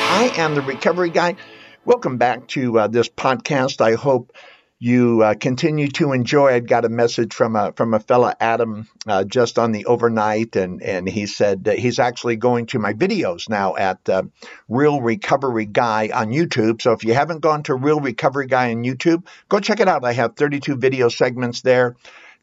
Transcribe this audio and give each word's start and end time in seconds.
I 0.00 0.32
am 0.36 0.54
the 0.54 0.62
recovery 0.62 1.10
guy. 1.10 1.36
Welcome 1.84 2.18
back 2.18 2.46
to 2.48 2.78
uh, 2.78 2.86
this 2.86 3.08
podcast. 3.08 3.80
I 3.80 3.94
hope 3.94 4.32
you 4.78 5.22
uh, 5.22 5.34
continue 5.34 5.88
to 5.88 6.12
enjoy. 6.12 6.54
I 6.54 6.60
got 6.60 6.84
a 6.84 6.88
message 6.88 7.34
from 7.34 7.56
a 7.56 7.72
from 7.72 7.94
a 7.94 8.00
fella 8.00 8.36
Adam 8.38 8.88
uh, 9.06 9.24
just 9.24 9.58
on 9.58 9.72
the 9.72 9.86
overnight, 9.86 10.54
and 10.56 10.82
and 10.82 11.08
he 11.08 11.26
said 11.26 11.68
he's 11.76 11.98
actually 11.98 12.36
going 12.36 12.66
to 12.66 12.78
my 12.78 12.92
videos 12.94 13.48
now 13.48 13.76
at 13.76 14.08
uh, 14.08 14.22
Real 14.68 15.00
Recovery 15.00 15.66
Guy 15.66 16.10
on 16.14 16.28
YouTube. 16.28 16.80
So 16.80 16.92
if 16.92 17.04
you 17.04 17.14
haven't 17.14 17.40
gone 17.40 17.64
to 17.64 17.74
Real 17.74 18.00
Recovery 18.00 18.46
Guy 18.46 18.70
on 18.70 18.84
YouTube, 18.84 19.26
go 19.48 19.58
check 19.60 19.80
it 19.80 19.88
out. 19.88 20.04
I 20.04 20.12
have 20.12 20.36
32 20.36 20.76
video 20.76 21.08
segments 21.08 21.62
there 21.62 21.96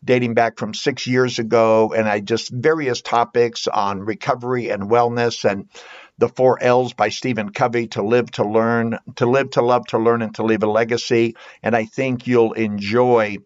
dating 0.03 0.35
back 0.35 0.59
from 0.59 0.73
six 0.73 1.07
years 1.07 1.39
ago, 1.39 1.93
and 1.95 2.07
I 2.07 2.19
just 2.19 2.49
various 2.49 3.01
topics 3.01 3.67
on 3.67 4.01
recovery 4.01 4.69
and 4.69 4.83
wellness 4.83 5.49
and 5.49 5.67
the 6.17 6.29
four 6.29 6.61
L's 6.61 6.93
by 6.93 7.09
Stephen 7.09 7.49
Covey 7.49 7.87
to 7.89 8.03
live, 8.03 8.31
to 8.31 8.43
learn, 8.43 8.99
to 9.15 9.25
live, 9.25 9.51
to 9.51 9.61
love, 9.61 9.85
to 9.87 9.97
learn, 9.97 10.21
and 10.21 10.35
to 10.35 10.43
leave 10.43 10.63
a 10.63 10.67
legacy. 10.67 11.35
And 11.61 11.75
I 11.75 11.85
think 11.85 12.27
you'll 12.27 12.53
enjoy 12.53 13.37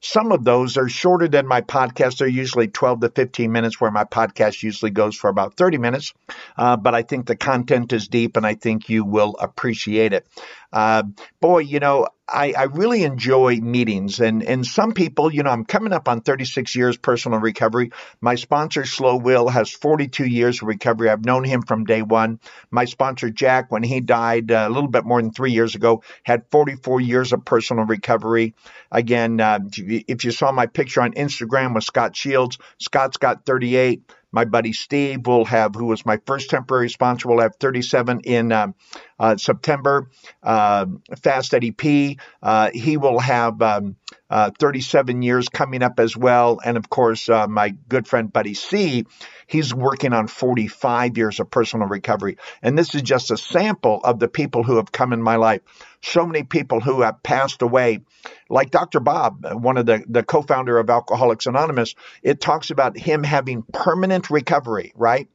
some 0.00 0.32
of 0.32 0.44
those 0.44 0.76
are 0.76 0.88
shorter 0.88 1.28
than 1.28 1.46
my 1.46 1.62
podcast. 1.62 2.18
They're 2.18 2.28
usually 2.28 2.68
12 2.68 3.00
to 3.00 3.08
15 3.08 3.50
minutes, 3.50 3.80
where 3.80 3.90
my 3.90 4.04
podcast 4.04 4.62
usually 4.62 4.90
goes 4.90 5.16
for 5.16 5.30
about 5.30 5.56
30 5.56 5.78
minutes. 5.78 6.12
Uh, 6.58 6.76
but 6.76 6.94
I 6.94 7.02
think 7.02 7.26
the 7.26 7.36
content 7.36 7.92
is 7.92 8.06
deep 8.06 8.36
and 8.36 8.46
I 8.46 8.54
think 8.54 8.90
you 8.90 9.04
will 9.04 9.34
appreciate 9.40 10.12
it. 10.12 10.26
Uh, 10.74 11.04
boy, 11.40 11.60
you 11.60 11.78
know, 11.78 12.08
I, 12.28 12.52
I, 12.58 12.64
really 12.64 13.04
enjoy 13.04 13.58
meetings 13.60 14.18
and, 14.18 14.42
and 14.42 14.66
some 14.66 14.92
people, 14.92 15.32
you 15.32 15.44
know, 15.44 15.50
I'm 15.50 15.64
coming 15.64 15.92
up 15.92 16.08
on 16.08 16.20
36 16.20 16.74
years 16.74 16.96
personal 16.96 17.38
recovery. 17.38 17.92
My 18.20 18.34
sponsor, 18.34 18.84
Slow 18.84 19.16
Will, 19.16 19.46
has 19.46 19.70
42 19.70 20.24
years 20.26 20.60
of 20.60 20.66
recovery. 20.66 21.10
I've 21.10 21.24
known 21.24 21.44
him 21.44 21.62
from 21.62 21.84
day 21.84 22.02
one. 22.02 22.40
My 22.72 22.86
sponsor, 22.86 23.30
Jack, 23.30 23.70
when 23.70 23.84
he 23.84 24.00
died 24.00 24.50
uh, 24.50 24.66
a 24.68 24.72
little 24.72 24.90
bit 24.90 25.04
more 25.04 25.22
than 25.22 25.30
three 25.30 25.52
years 25.52 25.76
ago, 25.76 26.02
had 26.24 26.50
44 26.50 27.00
years 27.00 27.32
of 27.32 27.44
personal 27.44 27.84
recovery. 27.84 28.56
Again, 28.90 29.40
uh, 29.40 29.60
if 29.76 30.24
you 30.24 30.32
saw 30.32 30.50
my 30.50 30.66
picture 30.66 31.02
on 31.02 31.12
Instagram 31.12 31.72
with 31.72 31.84
Scott 31.84 32.16
Shields, 32.16 32.58
Scott's 32.78 33.18
got 33.18 33.46
38. 33.46 34.02
My 34.34 34.44
buddy 34.44 34.72
Steve 34.72 35.28
will 35.28 35.44
have, 35.44 35.76
who 35.76 35.86
was 35.86 36.04
my 36.04 36.18
first 36.26 36.50
temporary 36.50 36.90
sponsor, 36.90 37.28
will 37.28 37.40
have 37.40 37.54
37 37.60 38.20
in 38.24 38.50
uh, 38.50 38.72
uh, 39.16 39.36
September. 39.36 40.10
Uh, 40.42 40.86
Fast 41.22 41.54
Eddie 41.54 41.70
P, 41.70 42.18
uh, 42.42 42.70
he 42.74 42.96
will 42.96 43.20
have 43.20 43.62
um, 43.62 43.94
uh, 44.30 44.50
37 44.58 45.22
years 45.22 45.48
coming 45.48 45.82
up 45.82 46.00
as 46.00 46.16
well. 46.16 46.60
And 46.64 46.76
of 46.76 46.88
course, 46.88 47.28
uh, 47.28 47.46
my 47.46 47.70
good 47.88 48.06
friend 48.06 48.32
Buddy 48.32 48.54
C, 48.54 49.04
he's 49.46 49.74
working 49.74 50.12
on 50.12 50.26
45 50.26 51.16
years 51.16 51.40
of 51.40 51.50
personal 51.50 51.88
recovery. 51.88 52.38
And 52.62 52.76
this 52.76 52.94
is 52.94 53.02
just 53.02 53.30
a 53.30 53.36
sample 53.36 54.00
of 54.02 54.18
the 54.18 54.28
people 54.28 54.62
who 54.62 54.76
have 54.76 54.92
come 54.92 55.12
in 55.12 55.22
my 55.22 55.36
life. 55.36 55.60
So 56.02 56.26
many 56.26 56.42
people 56.42 56.80
who 56.80 57.02
have 57.02 57.22
passed 57.22 57.62
away 57.62 58.00
like 58.48 58.70
Dr. 58.70 59.00
Bob, 59.00 59.46
one 59.52 59.76
of 59.76 59.86
the, 59.86 60.04
the 60.08 60.22
co 60.22 60.42
founder 60.42 60.78
of 60.78 60.90
Alcoholics 60.90 61.46
Anonymous, 61.46 61.94
it 62.22 62.40
talks 62.40 62.70
about 62.70 62.96
him 62.96 63.22
having 63.22 63.62
permanent 63.62 64.30
recovery, 64.30 64.92
right? 64.94 65.28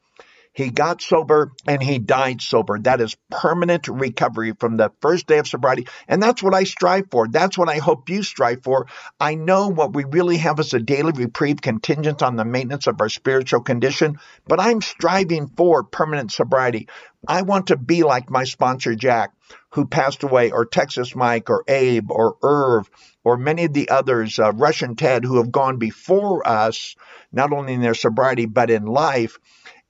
He 0.51 0.71
got 0.71 1.01
sober 1.01 1.51
and 1.67 1.81
he 1.81 1.99
died 1.99 2.41
sober. 2.41 2.79
That 2.79 3.01
is 3.01 3.15
permanent 3.29 3.87
recovery 3.87 4.53
from 4.59 4.77
the 4.77 4.91
first 4.99 5.27
day 5.27 5.37
of 5.37 5.47
sobriety. 5.47 5.87
And 6.07 6.21
that's 6.21 6.41
what 6.41 6.55
I 6.55 6.63
strive 6.63 7.05
for. 7.11 7.27
That's 7.27 7.57
what 7.57 7.69
I 7.69 7.77
hope 7.77 8.09
you 8.09 8.23
strive 8.23 8.63
for. 8.63 8.87
I 9.19 9.35
know 9.35 9.67
what 9.67 9.93
we 9.93 10.05
really 10.05 10.37
have 10.37 10.59
is 10.59 10.73
a 10.73 10.79
daily 10.79 11.13
reprieve 11.13 11.61
contingent 11.61 12.23
on 12.23 12.35
the 12.35 12.45
maintenance 12.45 12.87
of 12.87 12.99
our 12.99 13.09
spiritual 13.09 13.61
condition, 13.61 14.19
but 14.47 14.59
I'm 14.59 14.81
striving 14.81 15.47
for 15.47 15.83
permanent 15.83 16.31
sobriety. 16.31 16.87
I 17.27 17.43
want 17.43 17.67
to 17.67 17.77
be 17.77 18.03
like 18.03 18.29
my 18.29 18.45
sponsor, 18.45 18.95
Jack, 18.95 19.31
who 19.71 19.85
passed 19.85 20.23
away, 20.23 20.51
or 20.51 20.65
Texas 20.65 21.15
Mike, 21.15 21.49
or 21.49 21.63
Abe, 21.67 22.11
or 22.11 22.37
Irv, 22.41 22.89
or 23.23 23.37
many 23.37 23.65
of 23.65 23.73
the 23.73 23.89
others, 23.89 24.39
uh, 24.39 24.51
Russian 24.53 24.95
Ted, 24.95 25.25
who 25.25 25.37
have 25.37 25.51
gone 25.51 25.77
before 25.77 26.47
us, 26.47 26.95
not 27.31 27.51
only 27.51 27.73
in 27.73 27.81
their 27.81 27.93
sobriety, 27.93 28.45
but 28.45 28.71
in 28.71 28.85
life 28.85 29.37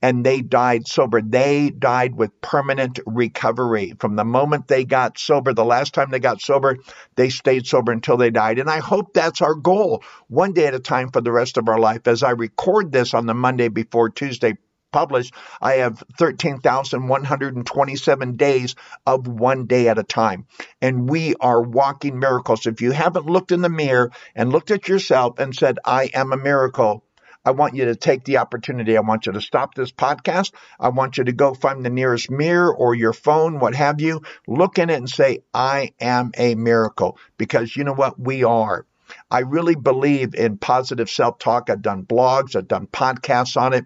and 0.01 0.25
they 0.25 0.41
died 0.41 0.87
sober. 0.87 1.21
They 1.21 1.69
died 1.69 2.15
with 2.15 2.41
permanent 2.41 2.99
recovery. 3.05 3.93
From 3.99 4.15
the 4.15 4.23
moment 4.23 4.67
they 4.67 4.85
got 4.85 5.19
sober, 5.19 5.53
the 5.53 5.65
last 5.65 5.93
time 5.93 6.09
they 6.09 6.19
got 6.19 6.41
sober, 6.41 6.77
they 7.15 7.29
stayed 7.29 7.67
sober 7.67 7.91
until 7.91 8.17
they 8.17 8.29
died. 8.29 8.59
And 8.59 8.69
I 8.69 8.79
hope 8.79 9.13
that's 9.13 9.41
our 9.41 9.55
goal, 9.55 10.03
one 10.27 10.53
day 10.53 10.67
at 10.67 10.75
a 10.75 10.79
time 10.79 11.11
for 11.11 11.21
the 11.21 11.31
rest 11.31 11.57
of 11.57 11.67
our 11.67 11.79
life. 11.79 12.07
As 12.07 12.23
I 12.23 12.31
record 12.31 12.91
this 12.91 13.13
on 13.13 13.25
the 13.25 13.33
Monday 13.33 13.67
before 13.67 14.09
Tuesday 14.09 14.57
published, 14.91 15.35
I 15.61 15.73
have 15.73 16.03
13,127 16.17 18.37
days 18.37 18.73
of 19.05 19.27
one 19.27 19.67
day 19.67 19.87
at 19.87 19.99
a 19.99 20.03
time. 20.03 20.47
And 20.81 21.07
we 21.09 21.35
are 21.35 21.61
walking 21.61 22.17
miracles. 22.19 22.65
If 22.65 22.81
you 22.81 22.91
haven't 22.91 23.27
looked 23.27 23.51
in 23.51 23.61
the 23.61 23.69
mirror 23.69 24.11
and 24.35 24.51
looked 24.51 24.71
at 24.71 24.87
yourself 24.87 25.37
and 25.39 25.55
said, 25.55 25.77
I 25.85 26.09
am 26.13 26.33
a 26.33 26.37
miracle, 26.37 27.03
I 27.45 27.51
want 27.51 27.75
you 27.75 27.85
to 27.85 27.95
take 27.95 28.25
the 28.25 28.37
opportunity. 28.37 28.97
I 28.97 29.01
want 29.01 29.25
you 29.25 29.31
to 29.31 29.41
stop 29.41 29.73
this 29.73 29.91
podcast. 29.91 30.53
I 30.79 30.89
want 30.89 31.17
you 31.17 31.23
to 31.23 31.31
go 31.31 31.53
find 31.53 31.85
the 31.85 31.89
nearest 31.89 32.29
mirror 32.29 32.73
or 32.73 32.95
your 32.95 33.13
phone, 33.13 33.59
what 33.59 33.75
have 33.75 34.01
you. 34.01 34.21
Look 34.47 34.77
in 34.77 34.89
it 34.89 34.97
and 34.97 35.09
say, 35.09 35.39
I 35.53 35.93
am 35.99 36.31
a 36.37 36.55
miracle. 36.55 37.17
Because 37.37 37.75
you 37.75 37.83
know 37.83 37.93
what? 37.93 38.19
We 38.19 38.43
are. 38.43 38.85
I 39.31 39.39
really 39.39 39.75
believe 39.75 40.35
in 40.35 40.57
positive 40.57 41.09
self 41.09 41.39
talk. 41.39 41.69
I've 41.69 41.81
done 41.81 42.03
blogs, 42.03 42.55
I've 42.55 42.67
done 42.67 42.87
podcasts 42.87 43.59
on 43.59 43.73
it. 43.73 43.85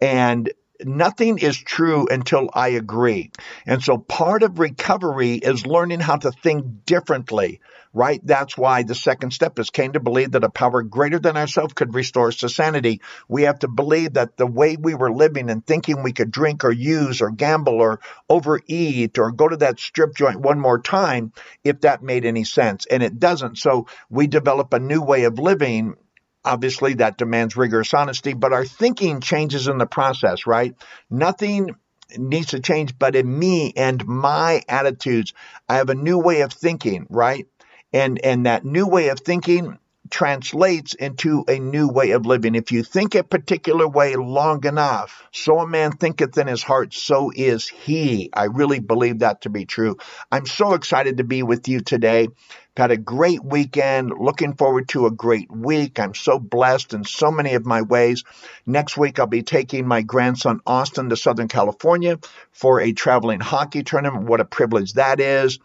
And 0.00 0.50
nothing 0.82 1.38
is 1.38 1.56
true 1.56 2.06
until 2.10 2.50
I 2.52 2.68
agree. 2.68 3.30
And 3.66 3.82
so 3.82 3.98
part 3.98 4.42
of 4.42 4.58
recovery 4.58 5.34
is 5.34 5.66
learning 5.66 6.00
how 6.00 6.16
to 6.16 6.30
think 6.30 6.84
differently 6.86 7.60
right? 7.94 8.20
That's 8.26 8.58
why 8.58 8.82
the 8.82 8.94
second 8.94 9.30
step 9.30 9.58
is 9.58 9.70
came 9.70 9.92
to 9.92 10.00
believe 10.00 10.32
that 10.32 10.44
a 10.44 10.50
power 10.50 10.82
greater 10.82 11.20
than 11.20 11.36
ourselves 11.36 11.74
could 11.74 11.94
restore 11.94 12.28
us 12.28 12.38
to 12.38 12.48
sanity. 12.48 13.00
We 13.28 13.42
have 13.42 13.60
to 13.60 13.68
believe 13.68 14.14
that 14.14 14.36
the 14.36 14.46
way 14.46 14.76
we 14.76 14.94
were 14.94 15.12
living 15.12 15.48
and 15.48 15.64
thinking 15.64 16.02
we 16.02 16.12
could 16.12 16.32
drink 16.32 16.64
or 16.64 16.72
use 16.72 17.22
or 17.22 17.30
gamble 17.30 17.80
or 17.80 18.00
overeat 18.28 19.16
or 19.18 19.30
go 19.30 19.48
to 19.48 19.56
that 19.58 19.78
strip 19.78 20.16
joint 20.16 20.40
one 20.40 20.58
more 20.58 20.80
time, 20.80 21.32
if 21.62 21.82
that 21.82 22.02
made 22.02 22.24
any 22.24 22.42
sense. 22.42 22.84
And 22.86 23.02
it 23.02 23.20
doesn't. 23.20 23.58
So 23.58 23.86
we 24.10 24.26
develop 24.26 24.74
a 24.74 24.80
new 24.80 25.00
way 25.00 25.24
of 25.24 25.38
living 25.38 25.94
obviously 26.44 26.94
that 26.94 27.18
demands 27.18 27.56
rigorous 27.56 27.94
honesty, 27.94 28.34
but 28.34 28.52
our 28.52 28.64
thinking 28.64 29.20
changes 29.20 29.68
in 29.68 29.78
the 29.78 29.86
process, 29.86 30.46
right? 30.46 30.74
Nothing 31.10 31.76
needs 32.16 32.48
to 32.48 32.60
change 32.60 32.98
but 32.98 33.16
in 33.16 33.38
me 33.38 33.72
and 33.76 34.06
my 34.06 34.62
attitudes. 34.68 35.32
I 35.68 35.76
have 35.76 35.90
a 35.90 35.94
new 35.94 36.18
way 36.18 36.42
of 36.42 36.52
thinking, 36.52 37.06
right? 37.10 37.46
and 37.92 38.20
and 38.24 38.46
that 38.46 38.64
new 38.64 38.86
way 38.86 39.08
of 39.08 39.20
thinking 39.20 39.78
translates 40.10 40.94
into 40.94 41.44
a 41.48 41.58
new 41.58 41.88
way 41.88 42.10
of 42.10 42.26
living. 42.26 42.54
If 42.54 42.72
you 42.72 42.82
think 42.82 43.14
a 43.14 43.24
particular 43.24 43.88
way 43.88 44.16
long 44.16 44.64
enough, 44.66 45.22
so 45.32 45.60
a 45.60 45.66
man 45.66 45.92
thinketh 45.92 46.36
in 46.36 46.46
his 46.46 46.62
heart, 46.62 46.92
so 46.92 47.32
is 47.34 47.68
he. 47.68 48.30
I 48.34 48.44
really 48.44 48.80
believe 48.80 49.20
that 49.20 49.42
to 49.42 49.50
be 49.50 49.64
true. 49.64 49.96
I'm 50.30 50.46
so 50.46 50.74
excited 50.74 51.18
to 51.18 51.24
be 51.24 51.42
with 51.42 51.68
you 51.68 51.80
today. 51.80 52.28
Had 52.76 52.90
a 52.90 52.96
great 52.96 53.44
weekend. 53.44 54.12
Looking 54.18 54.54
forward 54.54 54.88
to 54.88 55.06
a 55.06 55.10
great 55.10 55.50
week. 55.50 56.00
I'm 56.00 56.14
so 56.14 56.40
blessed 56.40 56.92
in 56.92 57.04
so 57.04 57.30
many 57.30 57.54
of 57.54 57.64
my 57.64 57.82
ways. 57.82 58.24
Next 58.66 58.96
week, 58.96 59.20
I'll 59.20 59.28
be 59.28 59.42
taking 59.42 59.86
my 59.86 60.02
grandson 60.02 60.60
Austin 60.66 61.08
to 61.10 61.16
Southern 61.16 61.46
California 61.46 62.18
for 62.50 62.80
a 62.80 62.92
traveling 62.92 63.38
hockey 63.38 63.84
tournament. 63.84 64.26
What 64.26 64.40
a 64.40 64.44
privilege 64.44 64.94
that 64.94 65.20
is. 65.20 65.60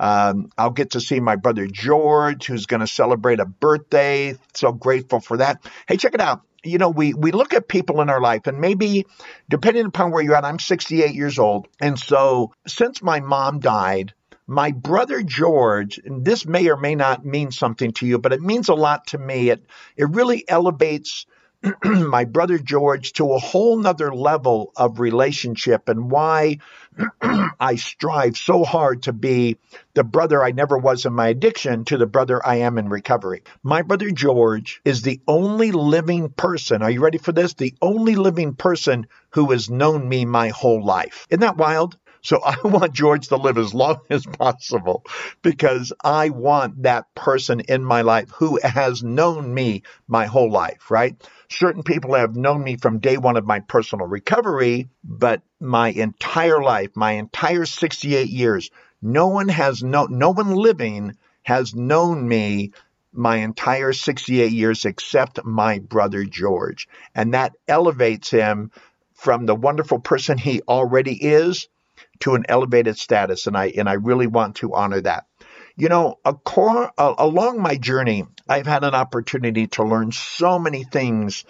Um, 0.00 0.50
I'll 0.56 0.70
get 0.70 0.92
to 0.92 1.00
see 1.00 1.20
my 1.20 1.36
brother 1.36 1.66
George, 1.66 2.46
who's 2.46 2.64
going 2.64 2.80
to 2.80 2.86
celebrate 2.86 3.40
a 3.40 3.46
birthday. 3.46 4.38
So 4.54 4.72
grateful 4.72 5.20
for 5.20 5.36
that. 5.36 5.62
Hey, 5.86 5.98
check 5.98 6.14
it 6.14 6.20
out 6.20 6.42
you 6.64 6.78
know, 6.78 6.88
we, 6.88 7.12
we 7.14 7.30
look 7.30 7.52
at 7.52 7.68
people 7.68 8.00
in 8.00 8.08
our 8.08 8.20
life 8.20 8.46
and 8.46 8.58
maybe 8.58 9.06
depending 9.48 9.86
upon 9.86 10.10
where 10.10 10.22
you're 10.22 10.34
at, 10.34 10.44
I'm 10.44 10.58
68 10.58 11.14
years 11.14 11.38
old. 11.38 11.68
And 11.78 11.98
so 11.98 12.52
since 12.66 13.02
my 13.02 13.20
mom 13.20 13.60
died, 13.60 14.14
my 14.46 14.70
brother 14.72 15.22
George, 15.22 15.98
and 16.04 16.24
this 16.24 16.46
may 16.46 16.68
or 16.68 16.76
may 16.76 16.94
not 16.94 17.24
mean 17.24 17.50
something 17.50 17.92
to 17.92 18.06
you, 18.06 18.18
but 18.18 18.32
it 18.32 18.42
means 18.42 18.68
a 18.68 18.74
lot 18.74 19.06
to 19.08 19.18
me. 19.18 19.50
It, 19.50 19.64
it 19.96 20.10
really 20.10 20.44
elevates 20.48 21.26
my 21.84 22.24
brother 22.24 22.58
George 22.58 23.14
to 23.14 23.32
a 23.32 23.38
whole 23.38 23.78
nother 23.78 24.14
level 24.14 24.72
of 24.76 25.00
relationship 25.00 25.88
and 25.88 26.10
why 26.10 26.58
I 27.58 27.76
strive 27.76 28.36
so 28.36 28.64
hard 28.64 29.04
to 29.04 29.14
be 29.14 29.56
the 29.94 30.04
brother 30.04 30.44
I 30.44 30.50
never 30.50 30.76
was 30.76 31.06
in 31.06 31.14
my 31.14 31.28
addiction 31.28 31.84
to 31.86 31.96
the 31.96 32.06
brother 32.06 32.44
I 32.44 32.56
am 32.56 32.76
in 32.76 32.88
recovery. 32.88 33.44
My 33.62 33.80
brother 33.80 34.10
George 34.10 34.82
is 34.84 35.02
the 35.02 35.20
only 35.26 35.72
living 35.72 36.28
person, 36.28 36.82
are 36.82 36.90
you 36.90 37.00
ready 37.00 37.18
for 37.18 37.32
this? 37.32 37.54
The 37.54 37.74
only 37.80 38.14
living 38.14 38.54
person 38.54 39.06
who 39.30 39.50
has 39.52 39.70
known 39.70 40.06
me 40.06 40.26
my 40.26 40.48
whole 40.48 40.84
life. 40.84 41.26
Isn't 41.30 41.40
that 41.40 41.56
wild? 41.56 41.96
So 42.24 42.40
I 42.42 42.56
want 42.64 42.94
George 42.94 43.28
to 43.28 43.36
live 43.36 43.58
as 43.58 43.74
long 43.74 44.00
as 44.10 44.24
possible 44.24 45.04
because 45.42 45.92
I 46.02 46.30
want 46.30 46.82
that 46.82 47.14
person 47.14 47.60
in 47.60 47.84
my 47.84 48.00
life 48.00 48.30
who 48.30 48.58
has 48.62 49.04
known 49.04 49.52
me 49.52 49.82
my 50.08 50.24
whole 50.24 50.50
life, 50.50 50.90
right? 50.90 51.14
Certain 51.50 51.82
people 51.82 52.14
have 52.14 52.34
known 52.34 52.64
me 52.64 52.76
from 52.76 52.98
day 52.98 53.18
one 53.18 53.36
of 53.36 53.46
my 53.46 53.60
personal 53.60 54.06
recovery, 54.06 54.88
but 55.04 55.42
my 55.60 55.90
entire 55.90 56.62
life, 56.62 56.90
my 56.96 57.12
entire 57.12 57.66
68 57.66 58.28
years, 58.28 58.70
no 59.02 59.28
one 59.28 59.48
has 59.48 59.82
no, 59.82 60.06
no 60.06 60.30
one 60.30 60.54
living 60.54 61.16
has 61.42 61.74
known 61.74 62.26
me 62.26 62.72
my 63.12 63.36
entire 63.36 63.92
68 63.92 64.50
years 64.50 64.86
except 64.86 65.44
my 65.44 65.78
brother 65.78 66.24
George. 66.24 66.88
And 67.14 67.34
that 67.34 67.52
elevates 67.68 68.30
him 68.30 68.70
from 69.12 69.44
the 69.44 69.54
wonderful 69.54 69.98
person 69.98 70.38
he 70.38 70.62
already 70.62 71.22
is 71.22 71.68
to 72.20 72.34
an 72.34 72.44
elevated 72.48 72.98
status, 72.98 73.46
and 73.46 73.56
I 73.56 73.66
and 73.76 73.88
I 73.88 73.94
really 73.94 74.26
want 74.26 74.56
to 74.56 74.74
honor 74.74 75.00
that. 75.00 75.26
You 75.76 75.88
know, 75.88 76.20
core, 76.44 76.92
uh, 76.96 77.14
along 77.18 77.60
my 77.60 77.76
journey, 77.76 78.24
I've 78.48 78.66
had 78.66 78.84
an 78.84 78.94
opportunity 78.94 79.66
to 79.68 79.82
learn 79.82 80.12
so 80.12 80.58
many 80.58 80.84
things 80.84 81.44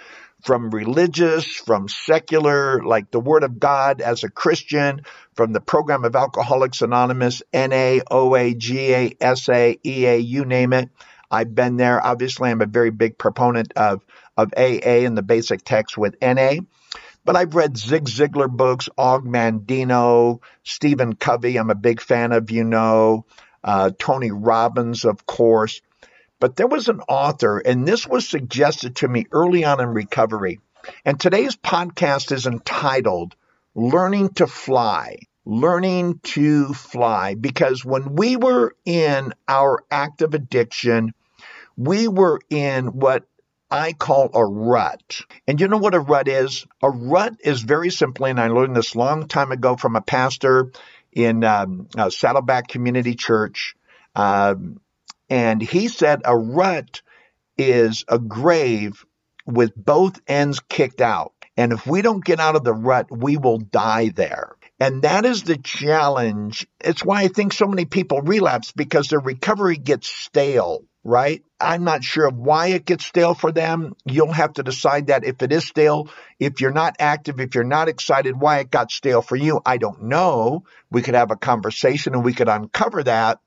from 0.45 0.71
religious, 0.71 1.47
from 1.47 1.89
secular, 1.89 2.83
like 2.83 3.11
the 3.11 3.21
Word 3.21 3.45
of 3.45 3.59
God 3.59 4.01
as 4.01 4.25
a 4.25 4.31
Christian, 4.31 5.03
from 5.35 5.53
the 5.53 5.61
program 5.61 6.05
of 6.05 6.15
Alcoholics 6.15 6.83
Anonymous, 6.83 7.43
NA, 7.53 8.01
OA, 8.11 8.55
GA, 8.55 9.15
SA, 9.35 9.73
EA, 9.83 10.17
you 10.19 10.45
name 10.45 10.73
it. 10.73 10.91
I've 11.31 11.55
been 11.55 11.77
there. 11.77 12.05
Obviously, 12.05 12.51
I'm 12.51 12.61
a 12.61 12.67
very 12.67 12.91
big 12.91 13.19
proponent 13.19 13.73
of, 13.75 14.05
of 14.37 14.53
AA 14.57 15.05
and 15.05 15.17
the 15.17 15.23
basic 15.23 15.65
text 15.65 15.97
with 15.97 16.17
NA. 16.21 16.57
But 17.25 17.37
I've 17.37 17.55
read 17.55 17.79
Zig 17.79 18.05
Ziglar 18.05 18.51
books, 18.51 18.89
Og 18.99 19.25
Mandino, 19.25 20.41
Stephen 20.63 21.15
Covey, 21.15 21.57
I'm 21.57 21.71
a 21.71 21.75
big 21.75 22.01
fan 22.01 22.33
of, 22.33 22.51
you 22.51 22.65
know, 22.65 23.25
uh, 23.63 23.91
Tony 23.99 24.31
Robbins, 24.31 25.05
of 25.05 25.25
course. 25.25 25.81
But 26.39 26.57
there 26.57 26.67
was 26.67 26.89
an 26.89 27.01
author, 27.09 27.59
and 27.59 27.89
this 27.89 28.07
was 28.07 28.29
suggested 28.29 28.97
to 28.97 29.09
me 29.09 29.25
early 29.33 29.65
on 29.65 29.81
in 29.81 29.89
recovery. 29.89 30.61
And 31.05 31.19
today's 31.19 31.57
podcast 31.57 32.31
is 32.33 32.47
entitled 32.47 33.35
Learning 33.75 34.29
to 34.35 34.47
Fly. 34.47 35.17
Learning 35.47 36.21
to 36.25 36.75
Fly. 36.75 37.35
Because 37.35 37.85
when 37.85 38.15
we 38.15 38.37
were 38.37 38.77
in 38.85 39.33
our 39.49 39.83
active 39.91 40.35
addiction, 40.35 41.15
we 41.77 42.09
were 42.09 42.41
in 42.51 42.89
what 42.89 43.27
I 43.75 43.93
call 43.93 44.31
a 44.33 44.47
rut. 44.47 45.23
And 45.49 45.61
you 45.61 45.67
know 45.67 45.79
what 45.79 45.97
a 45.97 46.01
rut 46.01 46.29
is? 46.29 46.65
A 46.81 46.89
rut 46.89 47.35
is 47.41 47.61
very 47.61 47.91
simply, 47.91 48.31
and 48.31 48.39
I 48.39 48.47
learned 48.47 48.77
this 48.77 48.95
long 48.95 49.27
time 49.27 49.51
ago 49.51 49.75
from 49.75 49.97
a 49.97 50.01
pastor 50.01 50.71
in 51.11 51.43
um, 51.43 51.89
Saddleback 52.11 52.69
Community 52.69 53.17
Church. 53.17 53.75
Um, 54.15 54.81
and 55.29 55.61
he 55.61 55.89
said 55.89 56.23
a 56.25 56.37
rut 56.37 57.03
is 57.59 58.05
a 58.07 58.21
grave 58.21 59.05
with 59.45 59.75
both 59.75 60.21
ends 60.29 60.61
kicked 60.61 61.01
out. 61.01 61.33
And 61.57 61.73
if 61.73 61.85
we 61.85 62.01
don't 62.01 62.25
get 62.25 62.39
out 62.39 62.55
of 62.55 62.63
the 62.63 62.73
rut, 62.73 63.09
we 63.11 63.39
will 63.39 63.59
die 63.59 64.11
there. 64.15 64.55
And 64.79 65.03
that 65.03 65.25
is 65.25 65.43
the 65.43 65.59
challenge. 65.59 66.65
It's 66.81 67.05
why 67.05 67.23
I 67.23 67.29
think 67.29 67.53
so 67.53 67.67
many 67.67 67.87
people 67.87 68.23
relapse 68.23 68.71
because 68.71 69.09
their 69.09 69.19
recovery 69.19 69.79
gets 69.79 70.09
stale 70.09 70.85
right? 71.05 71.43
I'm 71.61 71.85
not 71.85 72.03
sure 72.03 72.31
why 72.31 72.69
it 72.69 72.87
gets 72.87 73.07
stale 73.07 73.35
for 73.35 73.53
them. 73.53 73.95
You'll 74.07 74.33
have 74.33 74.55
to 74.55 74.63
decide 74.63 75.09
that 75.09 75.25
if 75.25 75.43
it 75.43 75.53
is 75.53 75.67
stale, 75.67 76.09
if 76.41 76.61
you're 76.61 76.73
not 76.73 76.97
active, 76.99 77.39
if 77.41 77.55
you're 77.55 77.65
not 77.65 77.89
excited, 77.89 78.41
why 78.41 78.59
it 78.59 78.71
got 78.71 78.91
stale 78.91 79.23
for 79.23 79.37
you. 79.37 79.61
I 79.65 79.77
don't 79.77 80.05
know. 80.05 80.65
We 80.91 81.03
could 81.03 81.15
have 81.15 81.31
a 81.31 81.37
conversation 81.37 82.15
and 82.15 82.25
we 82.25 82.33
could 82.33 82.49
uncover 82.49 83.03
that. 83.05 83.39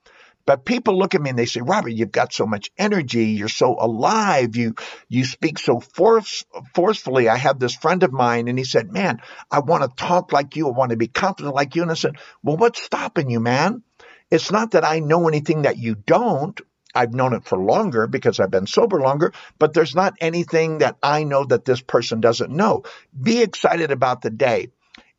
But 0.46 0.64
people 0.64 0.98
look 0.98 1.14
at 1.14 1.22
me 1.22 1.32
and 1.32 1.38
they 1.38 1.46
say, 1.46 1.60
Robert, 1.60 1.90
you've 1.90 2.12
got 2.12 2.32
so 2.32 2.46
much 2.46 2.72
energy. 2.78 3.26
You're 3.26 3.50
so 3.50 3.76
alive. 3.78 4.56
You, 4.56 4.76
you 5.10 5.26
speak 5.26 5.60
so 5.60 5.82
force, 5.82 6.46
forcefully. 6.74 7.28
I 7.28 7.36
have 7.36 7.60
this 7.60 7.76
friend 7.76 8.02
of 8.04 8.14
mine 8.14 8.48
and 8.48 8.58
he 8.58 8.64
said, 8.64 8.90
man, 8.90 9.20
I 9.52 9.60
want 9.60 9.84
to 9.84 10.06
talk 10.06 10.32
like 10.32 10.56
you. 10.56 10.70
I 10.70 10.72
want 10.72 10.92
to 10.92 10.98
be 10.98 11.10
confident 11.10 11.54
like 11.54 11.76
you. 11.76 11.82
And 11.82 11.92
I 11.92 11.96
said, 11.96 12.16
well, 12.44 12.56
what's 12.56 12.82
stopping 12.82 13.30
you, 13.30 13.42
man? 13.42 13.84
It's 14.32 14.50
not 14.50 14.72
that 14.72 14.86
I 14.86 15.00
know 15.00 15.28
anything 15.28 15.64
that 15.64 15.78
you 15.78 15.96
don't. 15.96 16.60
I've 16.98 17.14
known 17.14 17.34
it 17.34 17.46
for 17.46 17.60
longer 17.60 18.08
because 18.08 18.40
I've 18.40 18.50
been 18.50 18.66
sober 18.66 19.00
longer, 19.00 19.32
but 19.60 19.74
there's 19.74 19.94
not 19.94 20.16
anything 20.20 20.80
that 20.80 20.98
I 21.04 21.24
know 21.26 21.46
that 21.46 21.64
this 21.64 21.80
person 21.80 22.22
doesn't 22.22 22.52
know. 22.52 22.84
Be 23.22 23.42
excited 23.42 23.92
about 23.92 24.24
the 24.24 24.32
day. 24.32 24.70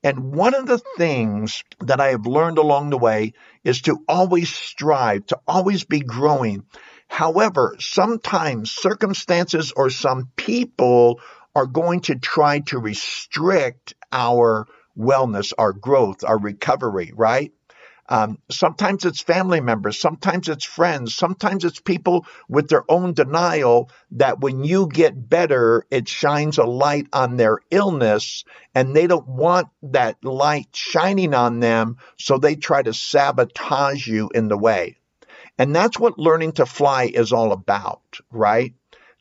And 0.03 0.33
one 0.33 0.55
of 0.55 0.67
the 0.67 0.81
things 0.97 1.63
that 1.81 2.01
I 2.01 2.09
have 2.09 2.27
learned 2.27 2.59
along 2.59 2.91
the 2.91 2.99
way 2.99 3.33
is 3.63 3.83
to 3.83 4.05
always 4.09 4.53
strive, 4.53 5.27
to 5.27 5.39
always 5.47 5.85
be 5.85 6.01
growing. 6.01 6.65
However, 7.07 7.77
sometimes 7.79 8.73
circumstances 8.73 9.73
or 9.75 9.89
some 9.89 10.31
people 10.35 11.21
are 11.55 11.67
going 11.67 12.01
to 12.03 12.17
try 12.17 12.61
to 12.61 12.79
restrict 12.79 13.95
our 14.13 14.67
wellness, 14.97 15.53
our 15.57 15.73
growth, 15.73 16.25
our 16.25 16.39
recovery, 16.39 17.13
right? 17.15 17.53
Um, 18.09 18.39
sometimes 18.51 19.05
it's 19.05 19.21
family 19.21 19.61
members, 19.61 20.01
sometimes 20.01 20.49
it's 20.49 20.65
friends, 20.65 21.15
sometimes 21.15 21.65
it's 21.65 21.81
people 21.81 22.27
with 22.49 22.69
their 22.69 22.85
own 22.91 23.13
denial 23.13 23.91
that 24.13 24.41
when 24.41 24.65
you 24.65 24.89
get 24.89 25.29
better, 25.29 25.85
it 25.91 26.09
shines 26.09 26.57
a 26.57 26.65
light 26.65 27.07
on 27.13 27.37
their 27.37 27.59
illness 27.71 28.45
and 28.75 28.97
they 28.97 29.07
don't 29.07 29.29
want 29.29 29.69
that 29.83 30.25
light 30.25 30.69
shining 30.73 31.35
on 31.35 31.61
them, 31.61 31.99
so 32.19 32.39
they 32.39 32.55
try 32.55 32.83
to 32.83 32.95
sabotage 32.95 34.07
you 34.07 34.31
in 34.35 34.49
the 34.49 34.59
way. 34.59 34.97
And 35.59 35.75
that's 35.75 35.99
what 35.99 36.19
learning 36.19 36.53
to 36.53 36.67
fly 36.67 37.11
is 37.13 37.33
all 37.33 37.53
about, 37.53 38.01
right? 38.31 38.73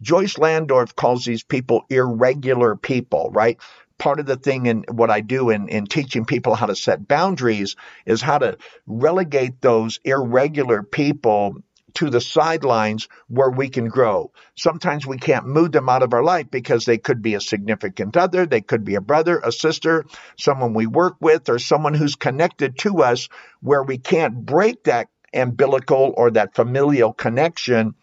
Joyce 0.02 0.38
Landorf 0.38 0.96
calls 0.96 1.26
these 1.26 1.44
people 1.44 1.86
irregular 1.90 2.76
people, 2.76 3.32
right? 3.34 3.58
Part 3.98 4.20
of 4.20 4.26
the 4.26 4.38
thing 4.38 4.66
in 4.66 4.86
what 4.90 5.10
I 5.10 5.22
do 5.22 5.50
in, 5.50 5.70
in 5.70 5.86
teaching 5.86 6.26
people 6.26 6.56
how 6.56 6.68
to 6.68 6.76
set 6.76 7.08
boundaries 7.08 7.76
is 8.06 8.22
how 8.22 8.38
to 8.38 8.58
relegate 8.86 9.62
those 9.62 10.00
irregular 10.04 10.84
people 10.84 11.58
to 11.96 12.10
the 12.12 12.22
sidelines 12.22 13.08
where 13.28 13.50
we 13.50 13.70
can 13.70 13.88
grow. 13.88 14.32
Sometimes 14.56 15.08
we 15.08 15.18
can't 15.18 15.48
move 15.48 15.72
them 15.72 15.90
out 15.90 16.04
of 16.04 16.14
our 16.14 16.24
life 16.24 16.46
because 16.52 16.86
they 16.86 17.00
could 17.00 17.24
be 17.24 17.34
a 17.34 17.42
significant 17.42 18.16
other, 18.16 18.46
they 18.46 18.62
could 18.62 18.84
be 18.84 18.96
a 18.96 19.02
brother, 19.02 19.40
a 19.44 19.52
sister, 19.52 20.06
someone 20.38 20.76
we 20.76 20.86
work 20.86 21.16
with, 21.20 21.50
or 21.50 21.58
someone 21.58 21.96
who's 21.96 22.16
connected 22.16 22.78
to 22.80 23.02
us 23.02 23.30
where 23.62 23.82
we 23.82 23.98
can't 23.98 24.46
break 24.46 24.84
that 24.84 25.08
umbilical 25.34 26.14
or 26.16 26.32
that 26.32 26.56
familial 26.56 27.14
connection 27.14 27.96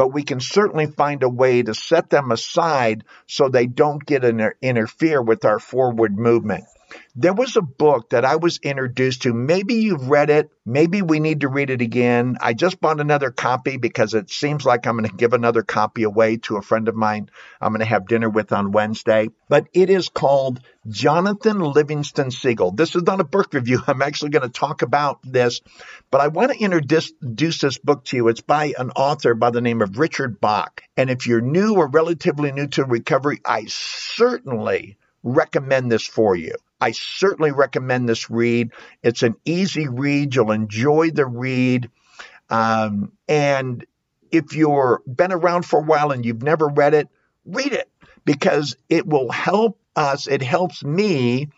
but 0.00 0.14
we 0.14 0.22
can 0.22 0.40
certainly 0.40 0.86
find 0.86 1.22
a 1.22 1.28
way 1.28 1.62
to 1.62 1.74
set 1.74 2.08
them 2.08 2.30
aside 2.30 3.04
so 3.26 3.50
they 3.50 3.66
don't 3.66 4.02
get 4.06 4.24
in, 4.24 4.40
interfere 4.62 5.20
with 5.20 5.44
our 5.44 5.58
forward 5.58 6.18
movement. 6.18 6.64
There 7.16 7.32
was 7.32 7.56
a 7.56 7.62
book 7.62 8.10
that 8.10 8.24
I 8.24 8.36
was 8.36 8.58
introduced 8.62 9.22
to. 9.22 9.34
Maybe 9.34 9.74
you've 9.74 10.08
read 10.08 10.30
it. 10.30 10.50
Maybe 10.64 11.02
we 11.02 11.20
need 11.20 11.40
to 11.40 11.48
read 11.48 11.70
it 11.70 11.82
again. 11.82 12.36
I 12.40 12.54
just 12.54 12.80
bought 12.80 13.00
another 13.00 13.30
copy 13.30 13.76
because 13.76 14.14
it 14.14 14.30
seems 14.30 14.64
like 14.64 14.86
I'm 14.86 14.96
going 14.96 15.10
to 15.10 15.16
give 15.16 15.32
another 15.32 15.62
copy 15.62 16.04
away 16.04 16.36
to 16.38 16.56
a 16.56 16.62
friend 16.62 16.88
of 16.88 16.94
mine 16.94 17.30
I'm 17.60 17.72
going 17.72 17.80
to 17.80 17.86
have 17.86 18.06
dinner 18.06 18.28
with 18.28 18.52
on 18.52 18.72
Wednesday. 18.72 19.28
But 19.48 19.66
it 19.72 19.90
is 19.90 20.08
called 20.08 20.60
Jonathan 20.88 21.60
Livingston 21.60 22.30
Seagull. 22.30 22.72
This 22.72 22.94
is 22.96 23.02
not 23.02 23.20
a 23.20 23.24
book 23.24 23.52
review. 23.52 23.80
I'm 23.86 24.02
actually 24.02 24.30
going 24.30 24.42
to 24.42 24.48
talk 24.48 24.82
about 24.82 25.20
this, 25.22 25.60
but 26.10 26.20
I 26.20 26.28
want 26.28 26.52
to 26.52 26.58
introduce 26.58 27.12
this 27.58 27.78
book 27.78 28.04
to 28.06 28.16
you. 28.16 28.28
It's 28.28 28.40
by 28.40 28.72
an 28.78 28.90
author 28.90 29.34
by 29.34 29.50
the 29.50 29.60
name 29.60 29.82
of 29.82 29.98
Richard 29.98 30.40
Bach. 30.40 30.82
And 30.96 31.10
if 31.10 31.26
you're 31.26 31.40
new 31.40 31.74
or 31.74 31.88
relatively 31.88 32.52
new 32.52 32.68
to 32.68 32.84
recovery, 32.84 33.40
I 33.44 33.64
certainly 33.66 34.96
recommend 35.22 35.92
this 35.92 36.06
for 36.06 36.34
you. 36.34 36.54
I 36.80 36.92
certainly 36.92 37.52
recommend 37.52 38.08
this 38.08 38.30
read. 38.30 38.72
It's 39.02 39.22
an 39.22 39.36
easy 39.44 39.88
read. 39.88 40.34
You'll 40.34 40.52
enjoy 40.52 41.10
the 41.10 41.26
read. 41.26 41.90
Um, 42.48 43.12
and 43.28 43.84
if 44.30 44.54
you've 44.54 44.98
been 45.06 45.32
around 45.32 45.64
for 45.64 45.80
a 45.80 45.84
while 45.84 46.10
and 46.10 46.24
you've 46.24 46.42
never 46.42 46.68
read 46.68 46.94
it, 46.94 47.08
read 47.44 47.72
it 47.72 47.88
because 48.24 48.76
it 48.88 49.06
will 49.06 49.30
help 49.30 49.78
us. 49.94 50.26
It 50.26 50.42
helps 50.42 50.82
me 50.82 51.50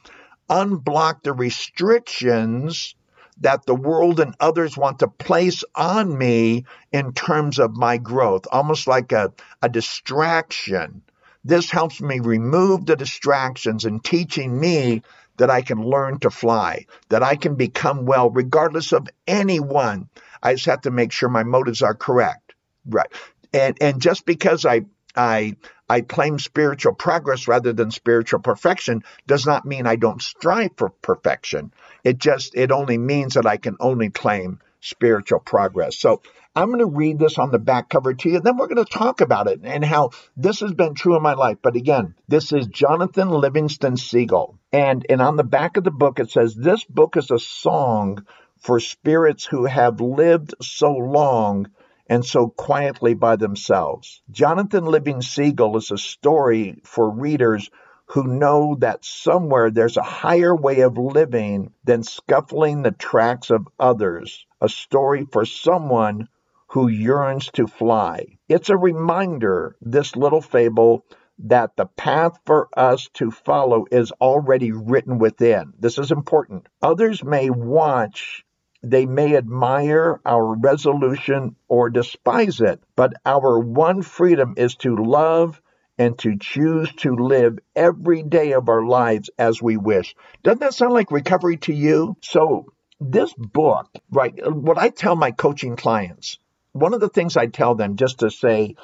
unblock 0.49 1.23
the 1.23 1.33
restrictions 1.33 2.95
that 3.41 3.64
the 3.67 3.75
world 3.75 4.21
and 4.21 4.35
others 4.38 4.76
want 4.76 5.00
to 5.00 5.09
place 5.09 5.64
on 5.75 6.17
me 6.17 6.64
in 6.93 7.12
terms 7.12 7.59
of 7.59 7.75
my 7.75 7.97
growth, 7.97 8.47
almost 8.50 8.87
like 8.87 9.12
a, 9.12 9.33
a 9.62 9.69
distraction 9.69 11.02
This 11.45 11.71
helps 11.71 12.01
me 12.01 12.21
remove 12.21 12.87
the 12.87 12.97
distractions 12.97 13.85
and 13.85 14.03
teaching 14.03 14.59
me 14.59 15.03
that 15.39 15.51
I 15.51 15.63
can 15.63 15.83
learn 15.83 16.19
to 16.21 16.31
fly, 16.31 16.87
that 17.09 17.23
I 17.23 17.37
can 17.37 17.57
become 17.57 18.05
well 18.07 18.31
regardless 18.31 18.93
of 18.93 19.09
anyone. 19.27 20.09
I 20.43 20.55
just 20.55 20.67
have 20.67 20.83
to 20.83 20.91
make 20.91 21.13
sure 21.13 21.29
my 21.29 21.43
motives 21.43 21.83
are 21.83 21.95
correct. 21.95 22.55
Right. 22.87 23.11
And 23.53 23.77
and 23.81 24.01
just 24.01 24.25
because 24.25 24.65
I 24.65 24.83
I 25.17 25.57
I 25.89 26.01
claim 26.01 26.39
spiritual 26.39 26.95
progress 26.95 27.49
rather 27.49 27.73
than 27.73 27.91
spiritual 27.91 28.41
perfection 28.41 29.03
does 29.27 29.47
not 29.47 29.67
mean 29.67 29.87
I 29.87 29.97
don't 29.97 30.23
strive 30.23 30.71
for 30.77 30.91
perfection. 30.91 31.73
It 32.05 32.19
just 32.19 32.55
it 32.55 32.73
only 32.73 32.99
means 32.99 33.35
that 33.35 33.47
I 33.47 33.57
can 33.57 33.77
only 33.81 34.11
claim 34.11 34.61
spiritual 34.83 35.41
progress. 35.41 35.99
So 35.99 36.21
I'm 36.55 36.69
going 36.69 36.81
to 36.81 36.87
read 36.87 37.19
this 37.19 37.39
on 37.39 37.51
the 37.51 37.59
back 37.59 37.89
cover 37.89 38.12
to 38.12 38.29
you, 38.29 38.37
and 38.37 38.45
then 38.45 38.59
we're 38.59 38.67
going 38.67 38.85
to 38.85 38.93
talk 38.93 39.23
about 39.23 39.47
it 39.47 39.61
and 39.62 39.83
how 39.83 40.11
this 40.37 40.61
has 40.61 40.75
been 40.75 40.95
true 40.95 41.17
in 41.17 41.23
my 41.23 41.33
life. 41.33 41.59
But 41.62 41.77
again, 41.77 42.15
this 42.29 42.53
is 42.53 42.67
Jonathan 42.67 43.31
Livingston 43.31 43.97
Seagull. 43.97 44.59
And, 44.71 45.07
and 45.09 45.23
on 45.23 45.37
the 45.37 45.45
back 45.45 45.79
of 45.79 45.85
the 45.85 45.91
book, 45.91 46.19
it 46.19 46.31
says, 46.31 46.55
This 46.55 46.85
book 46.85 47.17
is 47.17 47.31
a 47.31 47.39
song 47.39 48.27
for 48.59 48.81
spirits 48.81 49.47
who 49.47 49.65
have 49.65 50.01
lived 50.01 50.55
so 50.61 50.93
long 50.93 51.71
and 52.07 52.25
so 52.25 52.49
quietly 52.49 53.15
by 53.15 53.37
themselves. 53.37 54.21
Jonathan 54.31 54.85
Living 54.85 55.23
Seagull 55.23 55.79
is 55.79 55.91
a 55.91 55.97
story 55.97 56.83
for 56.85 57.09
readers 57.09 57.71
who 58.07 58.25
know 58.25 58.77
that 58.81 59.05
somewhere 59.05 59.71
there's 59.71 59.97
a 59.97 60.03
higher 60.03 60.55
way 60.55 60.81
of 60.81 60.99
living 60.99 61.73
than 61.85 62.03
scuffling 62.03 62.83
the 62.83 62.91
tracks 62.91 63.49
of 63.49 63.67
others, 63.79 64.45
a 64.62 64.69
story 64.69 65.26
for 65.31 65.45
someone 65.45 66.28
who 66.69 66.88
yearns 66.88 67.50
to 67.52 67.66
fly. 67.66 68.38
It's 68.49 68.71
a 68.71 68.76
reminder, 68.76 69.76
this 69.83 70.16
little 70.16 70.40
fable, 70.40 71.04
that 71.40 71.76
the 71.76 71.87
path 71.87 72.38
for 72.47 72.69
us 72.76 73.11
to 73.14 73.31
follow 73.31 73.85
is 73.90 74.12
already 74.12 74.73
written 74.73 75.19
within. 75.19 75.75
This 75.78 75.99
is 75.99 76.12
important. 76.12 76.69
Others 76.81 77.25
may 77.25 77.50
watch 77.50 78.45
they 78.83 79.07
may 79.07 79.37
admire 79.37 80.21
our 80.26 80.54
resolution 80.57 81.54
or 81.69 81.88
despise 81.88 82.61
it, 82.61 82.83
but 82.97 83.12
our 83.25 83.59
one 83.61 84.02
freedom 84.02 84.54
is 84.57 84.75
to 84.76 84.97
love 84.97 85.62
and 85.99 86.19
to 86.19 86.37
choose 86.37 86.92
to 86.97 87.14
live 87.14 87.59
every 87.76 88.25
day 88.25 88.54
of 88.54 88.69
our 88.69 88.85
lives 88.85 89.31
as 89.38 89.62
we 89.62 89.76
wish. 89.76 90.16
Doesn't 90.42 90.61
that 90.61 90.75
sound 90.75 90.95
like 90.95 91.12
recovery 91.12 91.59
to 91.59 91.73
you? 91.73 92.16
So, 92.23 92.72
this 93.11 93.32
book, 93.35 93.90
right, 94.11 94.35
what 94.52 94.78
I 94.78 94.88
tell 94.88 95.16
my 95.16 95.30
coaching 95.30 95.76
clients, 95.76 96.38
one 96.73 96.94
of 96.94 97.00
the 97.00 97.09
things 97.09 97.37
I 97.37 97.47
tell 97.47 97.75
them 97.75 97.97
just 97.97 98.21
to 98.21 98.30
say, 98.30 98.76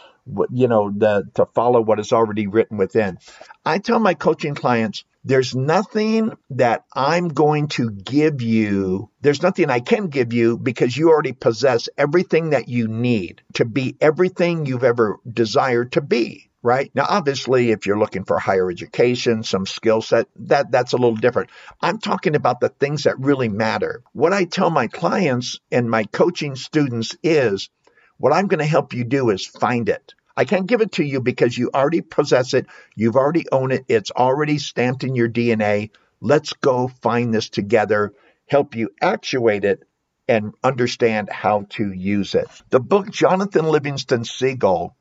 you 0.51 0.69
know, 0.69 0.91
the, 0.91 1.25
to 1.35 1.47
follow 1.55 1.81
what 1.81 2.01
is 2.01 2.13
already 2.13 2.47
written 2.47 2.77
within, 2.77 3.19
I 3.65 3.79
tell 3.79 3.99
my 3.99 4.15
coaching 4.15 4.55
clients, 4.55 5.05
there's 5.25 5.55
nothing 5.55 6.33
that 6.51 6.85
I'm 6.95 7.29
going 7.29 7.69
to 7.69 7.91
give 7.91 8.41
you. 8.43 9.11
There's 9.21 9.43
nothing 9.43 9.69
I 9.71 9.81
can 9.81 10.09
give 10.09 10.33
you 10.33 10.59
because 10.59 10.97
you 10.97 11.11
already 11.11 11.33
possess 11.33 11.89
everything 11.99 12.51
that 12.51 12.69
you 12.69 12.89
need 12.89 13.43
to 13.55 13.65
be 13.65 13.97
everything 14.01 14.67
you've 14.67 14.85
ever 14.85 15.19
desired 15.31 15.93
to 15.93 16.01
be 16.01 16.48
right? 16.63 16.91
Now, 16.95 17.07
obviously, 17.09 17.71
if 17.71 17.87
you're 17.87 17.99
looking 17.99 18.25
for 18.25 18.39
higher 18.39 18.71
education, 18.71 19.43
some 19.43 19.67
skill 19.67 20.03
set, 20.03 20.27
that, 20.37 20.71
that's 20.71 20.93
a 20.93 20.97
little 20.97 21.17
different. 21.17 21.51
I'm 21.81 21.99
talking 21.99 22.35
about 22.35 22.61
the 22.61 22.69
things 22.69 23.05
that 23.05 23.19
really 23.19 23.49
matter. 23.49 24.03
What 24.13 24.33
I 24.33 24.45
tell 24.45 24.71
my 24.71 24.89
clients 24.89 25.61
and 25.71 25.91
my 25.91 26.05
coaching 26.05 26.57
students 26.57 27.17
is 27.23 27.71
what 28.19 28.33
I'm 28.33 28.49
going 28.49 28.59
to 28.59 28.67
help 28.67 28.93
you 28.95 29.05
do 29.05 29.31
is 29.31 29.47
find 29.47 29.89
it. 29.89 30.15
I 30.37 30.45
can't 30.45 30.67
give 30.67 30.81
it 30.81 30.93
to 30.93 31.05
you 31.05 31.21
because 31.21 31.57
you 31.57 31.71
already 31.75 32.01
possess 32.01 32.55
it. 32.55 32.67
You've 32.95 33.17
already 33.17 33.47
owned 33.51 33.73
it. 33.73 33.85
It's 33.89 34.13
already 34.13 34.59
stamped 34.59 35.03
in 35.03 35.17
your 35.17 35.29
DNA. 35.29 35.91
Let's 36.21 36.53
go 36.53 36.89
find 36.89 37.35
this 37.35 37.49
together, 37.49 38.13
help 38.47 38.77
you 38.77 38.91
actuate 39.01 39.65
it, 39.65 39.83
and 40.29 40.55
understand 40.63 41.31
how 41.31 41.67
to 41.71 41.91
use 41.91 42.35
it. 42.35 42.47
The 42.71 42.81
book 42.81 43.11
Jonathan 43.11 43.65
Livingston 43.65 44.25
Seagull 44.25 44.95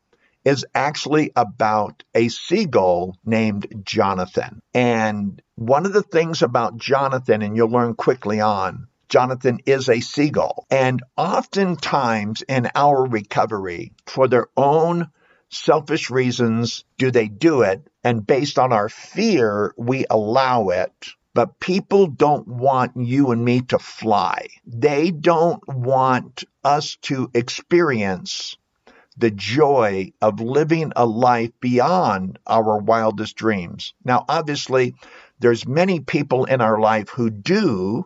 is 0.47 0.65
actually 0.73 1.29
about 1.35 2.03
a 2.15 2.29
seagull 2.29 3.17
named 3.25 3.67
Jonathan. 3.83 4.61
And 4.73 5.41
one 5.55 5.85
of 5.85 5.91
the 5.91 6.03
things 6.03 6.41
about 6.41 6.77
Jonathan, 6.77 7.41
and 7.41 7.57
you'll 7.57 7.69
learn 7.69 7.95
quickly 7.95 8.39
on, 8.39 8.87
Jonathan 9.09 9.59
is 9.65 9.89
a 9.89 9.99
seagull. 9.99 10.65
And 10.71 11.03
oftentimes 11.17 12.43
in 12.43 12.69
our 12.75 13.05
recovery, 13.05 13.91
for 14.05 14.29
their 14.29 14.47
own 14.55 15.09
selfish 15.49 16.09
reasons, 16.09 16.85
do 16.97 17.11
they 17.11 17.27
do 17.27 17.63
it? 17.63 17.85
And 18.05 18.25
based 18.25 18.57
on 18.57 18.71
our 18.71 18.87
fear, 18.87 19.73
we 19.75 20.05
allow 20.09 20.69
it. 20.69 20.93
But 21.33 21.59
people 21.59 22.07
don't 22.07 22.47
want 22.47 22.93
you 22.95 23.31
and 23.31 23.43
me 23.43 23.63
to 23.63 23.79
fly. 23.79 24.47
They 24.65 25.11
don't 25.11 25.61
want 25.67 26.45
us 26.63 26.95
to 27.01 27.29
experience 27.33 28.55
the 29.17 29.31
joy 29.31 30.11
of 30.21 30.39
living 30.39 30.93
a 30.95 31.05
life 31.05 31.51
beyond 31.59 32.39
our 32.45 32.77
wildest 32.79 33.35
dreams. 33.35 33.93
Now, 34.03 34.25
obviously, 34.29 34.95
there's 35.39 35.67
many 35.67 35.99
people 35.99 36.45
in 36.45 36.61
our 36.61 36.79
life 36.79 37.09
who 37.09 37.29
do 37.29 38.05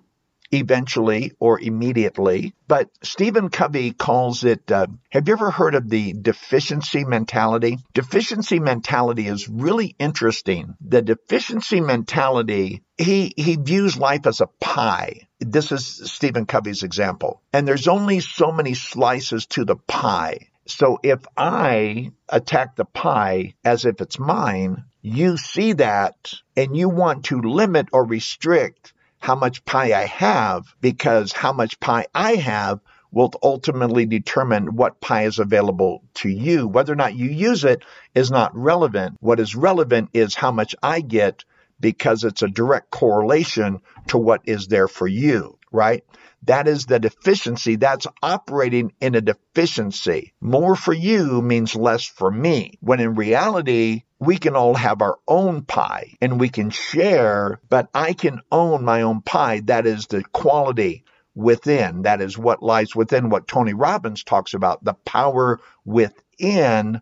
eventually 0.51 1.31
or 1.39 1.59
immediately. 1.59 2.53
But 2.67 2.89
Stephen 3.03 3.49
Covey 3.49 3.91
calls 3.91 4.43
it 4.43 4.71
uh, 4.71 4.87
have 5.09 5.27
you 5.27 5.33
ever 5.33 5.51
heard 5.51 5.75
of 5.75 5.89
the 5.89 6.13
deficiency 6.13 7.05
mentality? 7.05 7.77
Deficiency 7.93 8.59
mentality 8.59 9.27
is 9.27 9.49
really 9.49 9.95
interesting. 9.97 10.75
The 10.81 11.01
deficiency 11.01 11.81
mentality, 11.81 12.83
he, 12.97 13.33
he 13.35 13.55
views 13.55 13.97
life 13.97 14.27
as 14.27 14.41
a 14.41 14.49
pie. 14.59 15.27
This 15.39 15.71
is 15.71 16.11
Stephen 16.11 16.45
Covey's 16.45 16.83
example. 16.83 17.41
And 17.53 17.67
there's 17.67 17.87
only 17.87 18.19
so 18.19 18.51
many 18.51 18.73
slices 18.73 19.47
to 19.47 19.65
the 19.65 19.75
pie. 19.75 20.50
So 20.67 20.99
if 21.03 21.19
I 21.35 22.11
attack 22.29 22.75
the 22.75 22.85
pie 22.85 23.55
as 23.65 23.85
if 23.85 23.99
it's 23.99 24.19
mine, 24.19 24.85
you 25.01 25.37
see 25.37 25.73
that 25.73 26.33
and 26.55 26.77
you 26.77 26.89
want 26.89 27.25
to 27.25 27.41
limit 27.41 27.87
or 27.91 28.05
restrict 28.05 28.93
how 29.19 29.35
much 29.35 29.65
pie 29.65 29.93
I 29.93 30.05
have 30.05 30.65
because 30.81 31.31
how 31.31 31.53
much 31.53 31.79
pie 31.79 32.07
I 32.13 32.35
have 32.35 32.79
will 33.11 33.31
ultimately 33.43 34.05
determine 34.05 34.75
what 34.75 35.01
pie 35.01 35.25
is 35.25 35.39
available 35.39 36.03
to 36.15 36.29
you. 36.29 36.67
Whether 36.67 36.93
or 36.93 36.95
not 36.95 37.15
you 37.15 37.29
use 37.29 37.63
it 37.63 37.83
is 38.15 38.31
not 38.31 38.55
relevant. 38.55 39.17
What 39.19 39.39
is 39.39 39.55
relevant 39.55 40.09
is 40.13 40.33
how 40.35 40.51
much 40.51 40.75
I 40.81 41.01
get 41.01 41.43
because 41.79 42.23
it's 42.23 42.41
a 42.41 42.47
direct 42.47 42.89
correlation 42.91 43.81
to 44.07 44.17
what 44.17 44.41
is 44.45 44.67
there 44.67 44.87
for 44.87 45.07
you, 45.07 45.57
right? 45.71 46.03
That 46.43 46.67
is 46.67 46.85
the 46.85 46.99
deficiency. 46.99 47.75
That's 47.75 48.07
operating 48.23 48.93
in 48.99 49.15
a 49.15 49.21
deficiency. 49.21 50.33
More 50.41 50.75
for 50.75 50.93
you 50.93 51.41
means 51.41 51.75
less 51.75 52.05
for 52.05 52.31
me. 52.31 52.77
When 52.81 52.99
in 52.99 53.15
reality, 53.15 54.03
we 54.19 54.37
can 54.37 54.55
all 54.55 54.75
have 54.75 55.01
our 55.01 55.17
own 55.27 55.63
pie 55.63 56.15
and 56.21 56.39
we 56.39 56.49
can 56.49 56.69
share, 56.69 57.59
but 57.69 57.89
I 57.93 58.13
can 58.13 58.41
own 58.51 58.83
my 58.83 59.03
own 59.03 59.21
pie. 59.21 59.61
That 59.65 59.85
is 59.85 60.07
the 60.07 60.23
quality 60.23 61.03
within. 61.35 62.03
That 62.03 62.21
is 62.21 62.37
what 62.37 62.63
lies 62.63 62.95
within 62.95 63.29
what 63.29 63.47
Tony 63.47 63.73
Robbins 63.73 64.23
talks 64.23 64.53
about. 64.53 64.83
The 64.83 64.93
power 64.93 65.59
within 65.85 67.01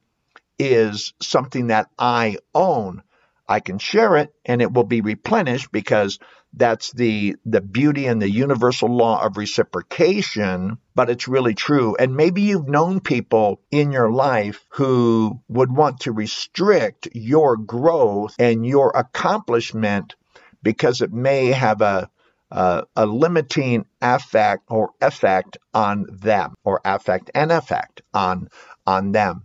is 0.58 1.14
something 1.22 1.68
that 1.68 1.90
I 1.98 2.38
own. 2.54 3.04
I 3.50 3.60
can 3.60 3.80
share 3.80 4.16
it 4.18 4.32
and 4.46 4.62
it 4.62 4.72
will 4.72 4.84
be 4.86 5.02
replenished 5.02 5.72
because 5.72 6.20
that's 6.54 6.92
the 6.94 7.36
the 7.46 7.62
beauty 7.62 8.06
and 8.06 8.22
the 8.22 8.30
universal 8.30 8.96
law 8.96 9.24
of 9.26 9.38
reciprocation 9.38 10.78
but 10.96 11.10
it's 11.10 11.28
really 11.28 11.56
true. 11.56 11.96
And 11.96 12.16
maybe 12.16 12.42
you've 12.42 12.68
known 12.68 13.00
people 13.00 13.62
in 13.72 13.92
your 13.92 14.12
life 14.12 14.66
who 14.70 15.42
would 15.48 15.72
want 15.76 16.02
to 16.02 16.12
restrict 16.12 17.08
your 17.14 17.58
growth 17.58 18.36
and 18.38 18.66
your 18.66 18.92
accomplishment 18.96 20.16
because 20.62 21.02
it 21.02 21.12
may 21.12 21.48
have 21.48 21.82
a 21.82 22.10
a 22.52 23.06
limiting 23.06 23.86
effect 24.02 24.64
or 24.70 24.90
effect 25.02 25.58
on 25.74 26.06
them 26.12 26.56
or 26.64 26.82
affect 26.84 27.30
and 27.36 27.52
effect 27.52 28.02
on 28.14 28.50
on 28.88 29.12
them 29.12 29.44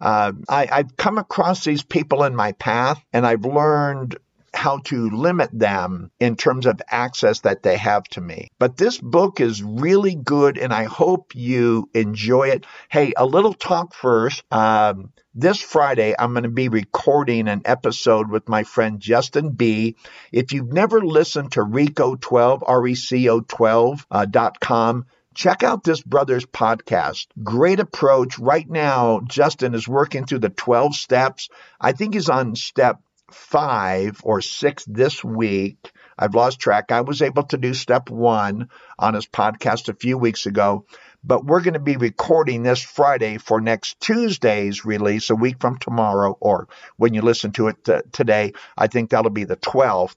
uh, 0.00 0.32
I, 0.48 0.68
I've 0.70 0.96
come 0.96 1.18
across 1.18 1.64
these 1.64 1.82
people 1.82 2.24
in 2.24 2.34
my 2.34 2.52
path 2.52 3.02
and 3.12 3.26
I've 3.26 3.44
learned 3.44 4.16
how 4.56 4.78
to 4.78 5.10
limit 5.10 5.50
them 5.52 6.10
in 6.18 6.34
terms 6.34 6.64
of 6.64 6.80
access 6.90 7.40
that 7.40 7.62
they 7.62 7.76
have 7.76 8.02
to 8.04 8.20
me. 8.20 8.48
But 8.58 8.76
this 8.76 8.98
book 8.98 9.40
is 9.40 9.62
really 9.62 10.14
good 10.14 10.56
and 10.56 10.72
I 10.72 10.84
hope 10.84 11.34
you 11.34 11.90
enjoy 11.92 12.48
it. 12.48 12.64
Hey, 12.88 13.12
a 13.16 13.26
little 13.26 13.52
talk 13.52 13.94
first. 13.94 14.42
Um, 14.50 15.12
this 15.34 15.60
Friday, 15.60 16.14
I'm 16.18 16.32
going 16.32 16.44
to 16.44 16.48
be 16.48 16.70
recording 16.70 17.46
an 17.48 17.62
episode 17.66 18.30
with 18.30 18.48
my 18.48 18.64
friend 18.64 18.98
Justin 18.98 19.50
B. 19.50 19.96
If 20.32 20.52
you've 20.52 20.72
never 20.72 21.04
listened 21.04 21.52
to 21.52 21.60
RECO 21.60 22.18
12, 22.18 22.64
R 22.66 22.86
E 22.86 22.94
C 22.94 23.28
O 23.28 23.42
12.com, 23.42 25.04
uh, 25.06 25.15
check 25.36 25.62
out 25.62 25.84
this 25.84 26.00
brother's 26.00 26.46
podcast. 26.46 27.26
Great 27.44 27.78
approach. 27.78 28.38
Right 28.38 28.68
now, 28.68 29.20
Justin 29.20 29.74
is 29.74 29.86
working 29.86 30.24
through 30.24 30.40
the 30.40 30.48
12 30.48 30.96
steps. 30.96 31.50
I 31.80 31.92
think 31.92 32.14
he's 32.14 32.30
on 32.30 32.56
step 32.56 33.00
five 33.30 34.20
or 34.24 34.40
six 34.40 34.84
this 34.86 35.22
week. 35.22 35.92
I've 36.18 36.34
lost 36.34 36.58
track. 36.58 36.90
I 36.90 37.02
was 37.02 37.20
able 37.20 37.42
to 37.44 37.58
do 37.58 37.74
step 37.74 38.08
one 38.08 38.70
on 38.98 39.14
his 39.14 39.26
podcast 39.26 39.90
a 39.90 39.94
few 39.94 40.16
weeks 40.16 40.46
ago, 40.46 40.86
but 41.22 41.44
we're 41.44 41.60
going 41.60 41.74
to 41.74 41.80
be 41.80 41.98
recording 41.98 42.62
this 42.62 42.82
Friday 42.82 43.36
for 43.36 43.60
next 43.60 44.00
Tuesday's 44.00 44.86
release, 44.86 45.28
a 45.28 45.34
week 45.34 45.56
from 45.60 45.76
tomorrow, 45.78 46.34
or 46.40 46.68
when 46.96 47.12
you 47.12 47.20
listen 47.20 47.52
to 47.52 47.68
it 47.68 47.84
t- 47.84 47.98
today. 48.12 48.54
I 48.78 48.86
think 48.86 49.10
that'll 49.10 49.30
be 49.30 49.44
the 49.44 49.56
12th 49.56 50.16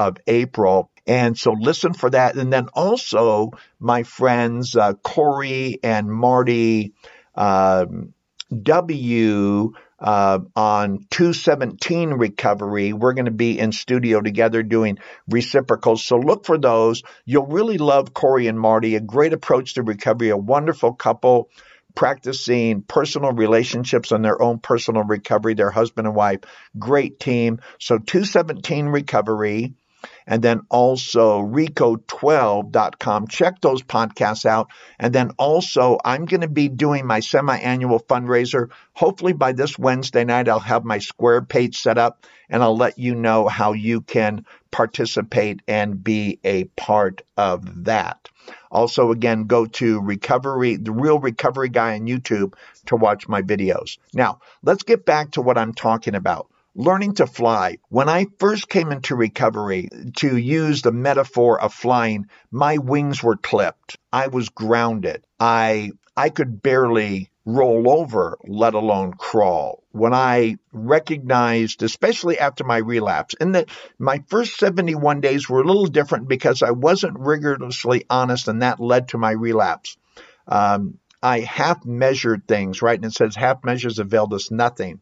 of 0.00 0.16
April. 0.26 0.90
And 1.06 1.36
so 1.36 1.52
listen 1.52 1.92
for 1.92 2.08
that. 2.08 2.36
And 2.36 2.50
then 2.50 2.68
also, 2.72 3.50
my 3.78 4.02
friends 4.02 4.74
uh, 4.74 4.94
Corey 4.94 5.78
and 5.82 6.10
Marty 6.10 6.94
um, 7.34 8.14
W 8.50 9.74
uh, 9.98 10.38
on 10.56 11.06
217 11.10 12.10
recovery. 12.12 12.94
We're 12.94 13.12
going 13.12 13.26
to 13.26 13.30
be 13.30 13.58
in 13.58 13.72
studio 13.72 14.22
together 14.22 14.62
doing 14.62 14.98
reciprocals. 15.28 16.02
So 16.02 16.16
look 16.16 16.46
for 16.46 16.56
those. 16.56 17.02
You'll 17.26 17.46
really 17.46 17.76
love 17.76 18.14
Corey 18.14 18.46
and 18.46 18.58
Marty, 18.58 18.96
a 18.96 19.00
great 19.00 19.34
approach 19.34 19.74
to 19.74 19.82
recovery, 19.82 20.30
a 20.30 20.36
wonderful 20.36 20.94
couple 20.94 21.50
practicing 21.94 22.82
personal 22.82 23.32
relationships 23.32 24.12
and 24.12 24.24
their 24.24 24.40
own 24.40 24.60
personal 24.60 25.04
recovery, 25.04 25.54
their 25.54 25.70
husband 25.70 26.06
and 26.06 26.16
wife. 26.16 26.40
Great 26.78 27.20
team. 27.20 27.60
So 27.78 27.98
217 27.98 28.86
recovery 28.86 29.74
and 30.30 30.40
then 30.40 30.62
also 30.70 31.42
reco12.com. 31.42 33.26
Check 33.26 33.60
those 33.60 33.82
podcasts 33.82 34.46
out. 34.46 34.70
And 34.98 35.12
then 35.12 35.32
also, 35.38 35.98
I'm 36.04 36.24
going 36.24 36.42
to 36.42 36.48
be 36.48 36.68
doing 36.68 37.04
my 37.04 37.18
semi 37.18 37.58
annual 37.58 37.98
fundraiser. 37.98 38.70
Hopefully, 38.92 39.32
by 39.32 39.52
this 39.52 39.76
Wednesday 39.76 40.24
night, 40.24 40.48
I'll 40.48 40.60
have 40.60 40.84
my 40.84 40.98
Square 40.98 41.42
page 41.42 41.78
set 41.78 41.98
up 41.98 42.24
and 42.48 42.62
I'll 42.62 42.76
let 42.76 42.96
you 42.96 43.16
know 43.16 43.48
how 43.48 43.72
you 43.72 44.02
can 44.02 44.46
participate 44.70 45.62
and 45.66 46.02
be 46.02 46.38
a 46.44 46.64
part 46.64 47.22
of 47.36 47.84
that. 47.84 48.28
Also, 48.70 49.10
again, 49.10 49.48
go 49.48 49.66
to 49.66 50.00
Recovery, 50.00 50.76
the 50.76 50.92
Real 50.92 51.18
Recovery 51.18 51.68
Guy 51.68 51.94
on 51.94 52.06
YouTube 52.06 52.54
to 52.86 52.94
watch 52.94 53.26
my 53.28 53.42
videos. 53.42 53.98
Now, 54.14 54.38
let's 54.62 54.84
get 54.84 55.04
back 55.04 55.32
to 55.32 55.42
what 55.42 55.58
I'm 55.58 55.74
talking 55.74 56.14
about 56.14 56.48
learning 56.80 57.14
to 57.14 57.26
fly. 57.26 57.76
When 57.90 58.08
I 58.08 58.26
first 58.38 58.68
came 58.68 58.90
into 58.90 59.14
recovery, 59.14 59.88
to 60.16 60.36
use 60.36 60.80
the 60.80 60.92
metaphor 60.92 61.60
of 61.60 61.74
flying, 61.74 62.26
my 62.50 62.78
wings 62.78 63.22
were 63.22 63.36
clipped. 63.36 63.98
I 64.12 64.28
was 64.28 64.48
grounded. 64.48 65.24
I 65.38 65.92
I 66.16 66.30
could 66.30 66.62
barely 66.62 67.30
roll 67.44 67.90
over, 67.90 68.38
let 68.44 68.74
alone 68.74 69.12
crawl. 69.12 69.82
When 69.92 70.14
I 70.14 70.56
recognized, 70.72 71.82
especially 71.82 72.38
after 72.38 72.64
my 72.64 72.78
relapse, 72.78 73.34
and 73.40 73.54
that 73.54 73.68
my 73.98 74.22
first 74.28 74.58
71 74.58 75.20
days 75.20 75.48
were 75.48 75.60
a 75.60 75.66
little 75.66 75.86
different 75.86 76.28
because 76.28 76.62
I 76.62 76.70
wasn't 76.70 77.18
rigorously 77.18 78.04
honest, 78.08 78.48
and 78.48 78.62
that 78.62 78.80
led 78.80 79.08
to 79.08 79.18
my 79.18 79.32
relapse. 79.32 79.96
Um, 80.48 80.98
I 81.22 81.40
half 81.40 81.84
measured 81.84 82.48
things, 82.48 82.80
right? 82.80 82.96
And 82.98 83.04
it 83.04 83.12
says 83.12 83.36
half 83.36 83.64
measures 83.64 83.98
availed 83.98 84.32
us 84.32 84.50
nothing. 84.50 85.00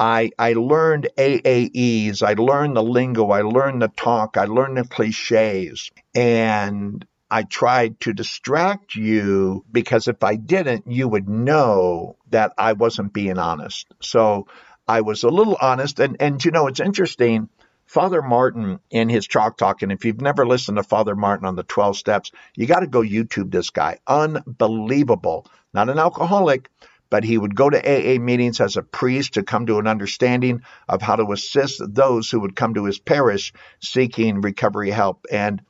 I, 0.00 0.30
I 0.38 0.54
learned 0.54 1.08
AA-ese, 1.18 2.22
I 2.22 2.32
learned 2.32 2.74
the 2.74 2.82
lingo, 2.82 3.30
I 3.30 3.42
learned 3.42 3.82
the 3.82 3.88
talk, 3.88 4.38
I 4.38 4.46
learned 4.46 4.78
the 4.78 4.84
cliches. 4.84 5.90
And 6.14 7.06
I 7.30 7.42
tried 7.42 8.00
to 8.00 8.14
distract 8.14 8.94
you 8.94 9.62
because 9.70 10.08
if 10.08 10.24
I 10.24 10.36
didn't, 10.36 10.90
you 10.90 11.06
would 11.06 11.28
know 11.28 12.16
that 12.30 12.54
I 12.56 12.72
wasn't 12.72 13.12
being 13.12 13.38
honest. 13.38 13.88
So 14.00 14.46
I 14.88 15.02
was 15.02 15.22
a 15.22 15.28
little 15.28 15.58
honest. 15.60 16.00
And, 16.00 16.16
and 16.18 16.42
you 16.42 16.50
know, 16.50 16.66
it's 16.66 16.80
interesting. 16.80 17.50
Father 17.84 18.22
Martin 18.22 18.80
in 18.90 19.10
his 19.10 19.26
chalk 19.26 19.58
talk, 19.58 19.82
and 19.82 19.92
if 19.92 20.06
you've 20.06 20.22
never 20.22 20.46
listened 20.46 20.78
to 20.78 20.82
Father 20.82 21.14
Martin 21.14 21.46
on 21.46 21.56
the 21.56 21.62
12 21.62 21.98
steps, 21.98 22.30
you 22.56 22.66
got 22.66 22.80
to 22.80 22.86
go 22.86 23.02
YouTube 23.02 23.50
this 23.50 23.68
guy. 23.68 23.98
Unbelievable. 24.06 25.46
Not 25.74 25.90
an 25.90 25.98
alcoholic, 25.98 26.70
but 27.10 27.24
he 27.24 27.36
would 27.36 27.54
go 27.54 27.68
to 27.68 27.78
AA 27.78 28.18
meetings 28.18 28.60
as 28.60 28.76
a 28.76 28.82
priest 28.82 29.34
to 29.34 29.42
come 29.42 29.66
to 29.66 29.78
an 29.78 29.86
understanding 29.86 30.62
of 30.88 31.02
how 31.02 31.16
to 31.16 31.32
assist 31.32 31.82
those 31.94 32.30
who 32.30 32.40
would 32.40 32.56
come 32.56 32.74
to 32.74 32.84
his 32.84 32.98
parish 32.98 33.52
seeking 33.80 34.40
recovery 34.40 34.90
help. 34.90 35.26
And 35.30 35.60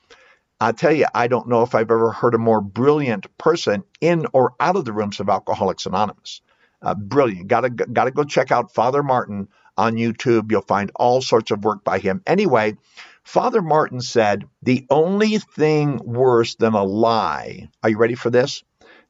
I 0.61 0.73
tell 0.73 0.93
you, 0.93 1.07
I 1.15 1.27
don't 1.27 1.49
know 1.49 1.63
if 1.63 1.75
I've 1.75 1.91
ever 1.91 2.13
heard 2.13 2.35
a 2.35 2.39
more 2.39 2.61
brilliant 2.61 3.27
person 3.39 3.83
in 4.01 4.27
or 4.35 4.53
out 4.61 4.77
of 4.77 4.85
the 4.85 4.93
rooms 4.93 5.19
of 5.19 5.31
Alcoholics 5.31 5.87
Anonymous. 5.87 6.43
Uh, 6.83 6.95
brilliant. 6.95 7.49
Got 7.49 7.63
to 7.63 7.71
got 7.71 8.05
to 8.05 8.11
go 8.11 8.25
check 8.25 8.53
out 8.53 8.75
Father 8.75 9.03
Martin 9.03 9.49
on 9.77 9.95
YouTube. 9.95 10.51
You'll 10.51 10.63
find 10.63 10.91
all 10.97 11.21
sorts 11.23 11.51
of 11.51 11.65
work 11.65 11.85
by 11.85 11.99
him. 11.99 12.23
Anyway, 12.27 12.77
Father 13.23 13.63
Martin 13.63 14.01
said 14.01 14.45
the 14.63 14.87
only 14.91 15.39
thing 15.39 16.01
worse 16.05 16.55
than 16.55 16.75
a 16.75 16.83
lie. 16.83 17.69
Are 17.83 17.91
you 17.91 17.99
ready 17.99 18.15
for 18.15 18.31
this? 18.31 18.63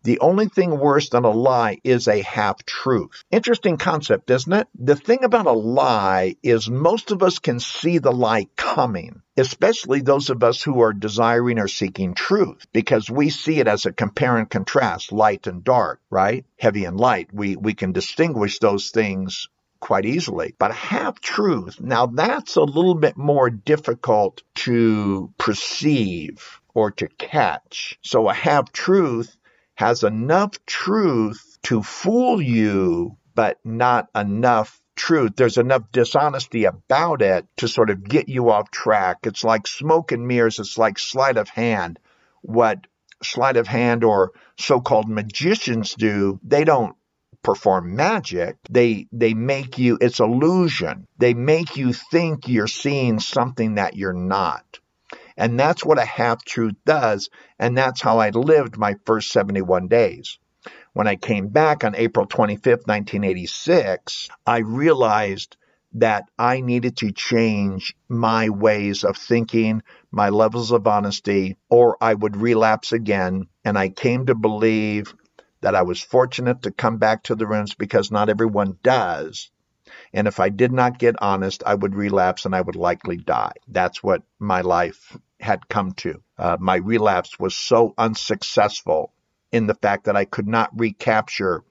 The 0.03 0.21
only 0.21 0.49
thing 0.49 0.79
worse 0.79 1.11
than 1.11 1.25
a 1.25 1.31
lie 1.31 1.79
is 1.85 2.09
a 2.09 2.23
half 2.23 2.65
truth. 2.65 3.23
Interesting 3.31 3.77
concept, 3.77 4.31
isn't 4.31 4.53
it? 4.53 4.67
The 4.75 4.97
thing 4.97 5.25
about 5.25 5.47
a 5.47 5.53
lie 5.53 6.37
is 6.43 6.71
most 6.71 7.11
of 7.11 7.23
us 7.23 7.39
can 7.39 7.61
see 7.61 7.99
the 7.99 8.11
lie 8.11 8.47
coming, 8.57 9.21
especially 9.37 10.01
those 10.01 10.31
of 10.31 10.43
us 10.43 10.63
who 10.63 10.81
are 10.81 10.95
desiring 10.95 11.59
or 11.59 11.69
seeking 11.69 12.15
truth, 12.15 12.67
because 12.73 13.11
we 13.11 13.29
see 13.29 13.61
it 13.61 13.69
as 13.69 13.85
a 13.85 13.93
compare 13.93 14.39
and 14.39 14.49
contrast, 14.49 15.13
light 15.13 15.47
and 15.47 15.63
dark, 15.65 16.01
right? 16.09 16.47
Heavy 16.59 16.87
and 16.87 16.99
light. 16.99 17.29
We, 17.35 17.57
we 17.57 17.75
can 17.75 17.93
distinguish 17.93 18.59
those 18.59 18.91
things 18.91 19.49
quite 19.81 20.07
easily. 20.07 20.55
But 20.59 20.71
a 20.71 20.75
half 20.75 21.21
truth, 21.21 21.79
now 21.79 22.07
that's 22.07 22.57
a 22.57 22.63
little 22.63 22.95
bit 22.95 23.19
more 23.19 23.51
difficult 23.51 24.43
to 24.67 25.31
perceive 25.37 26.61
or 26.73 26.91
to 26.93 27.09
catch. 27.09 27.99
So 28.03 28.29
a 28.29 28.35
half 28.35 28.73
truth 28.73 29.37
has 29.81 30.05
enough 30.05 30.53
truth 30.67 31.57
to 31.63 31.83
fool 31.83 32.39
you, 32.39 33.17
but 33.35 33.59
not 33.65 34.11
enough 34.15 34.79
truth. 34.95 35.33
There's 35.37 35.57
enough 35.57 35.91
dishonesty 35.91 36.67
about 36.67 37.23
it 37.23 37.47
to 37.57 37.67
sort 37.67 37.89
of 37.89 38.05
get 38.05 38.29
you 38.29 38.51
off 38.51 38.71
track. 38.71 39.21
It's 39.23 39.43
like 39.43 39.67
smoke 39.67 40.13
and 40.13 40.29
mirrors. 40.29 40.59
It's 40.59 40.77
like 40.77 40.99
sleight 40.99 41.39
of 41.39 41.49
hand. 41.49 41.99
What 42.43 42.87
sleight 43.23 43.57
of 43.57 43.67
hand 43.67 44.05
or 44.05 44.33
so-called 44.59 45.09
magicians 45.09 45.95
do, 45.95 46.39
they 46.43 46.65
don't 46.65 46.95
perform 47.43 47.97
magic. 47.97 48.59
They 48.69 49.07
they 49.13 49.33
make 49.33 49.79
you 49.79 49.97
it's 49.99 50.21
illusion. 50.21 51.07
They 51.17 51.33
make 51.33 51.79
you 51.79 51.95
think 51.95 52.49
you're 52.49 52.67
seeing 52.67 53.19
something 53.19 53.77
that 53.77 53.97
you're 53.97 54.13
not. 54.13 54.80
And 55.41 55.59
that's 55.59 55.83
what 55.83 55.99
a 55.99 56.05
half 56.05 56.45
truth 56.45 56.75
does. 56.85 57.31
And 57.59 57.77
that's 57.77 58.03
how 58.03 58.19
I 58.19 58.29
lived 58.29 58.77
my 58.77 58.97
first 59.07 59.33
71 59.33 59.89
days. 59.89 60.39
When 60.93 61.09
I 61.09 61.17
came 61.17 61.49
back 61.49 61.83
on 61.83 61.97
April 61.97 62.27
25th, 62.27 62.87
1986, 62.87 64.29
I 64.47 64.59
realized 64.59 65.57
that 65.95 66.25
I 66.39 66.61
needed 66.61 66.99
to 66.99 67.13
change 67.13 67.97
my 68.07 68.51
ways 68.51 69.03
of 69.03 69.17
thinking, 69.17 69.83
my 70.11 70.29
levels 70.29 70.73
of 70.73 70.87
honesty, 70.87 71.57
or 71.71 71.97
I 72.03 72.13
would 72.13 72.37
relapse 72.37 72.93
again. 72.93 73.47
And 73.65 73.79
I 73.79 73.89
came 73.89 74.27
to 74.27 74.35
believe 74.35 75.15
that 75.63 75.75
I 75.75 75.83
was 75.83 76.03
fortunate 76.03 76.65
to 76.65 76.71
come 76.71 76.99
back 76.99 77.23
to 77.25 77.35
the 77.35 77.47
rooms 77.47 77.75
because 77.75 78.11
not 78.11 78.29
everyone 78.29 78.77
does. 78.83 79.51
And 80.13 80.29
if 80.29 80.39
I 80.39 80.51
did 80.51 80.71
not 80.71 80.99
get 80.99 81.23
honest, 81.23 81.63
I 81.65 81.77
would 81.77 81.95
relapse 81.95 82.45
and 82.45 82.55
I 82.55 82.61
would 82.61 82.77
likely 82.77 83.17
die. 83.17 83.55
That's 83.67 84.03
what 84.03 84.23
my 84.39 84.61
life 84.61 85.17
had 85.41 85.69
come 85.69 85.93
to. 85.93 86.23
Uh, 86.39 86.57
my 86.61 86.77
relapse 86.77 87.39
was 87.39 87.57
so 87.57 87.95
unsuccessful 87.97 89.13
in 89.53 89.67
the 89.67 89.75
fact 89.75 90.05
that 90.05 90.17
I 90.17 90.25
could 90.25 90.47
not 90.47 90.71
recapture 90.79 91.65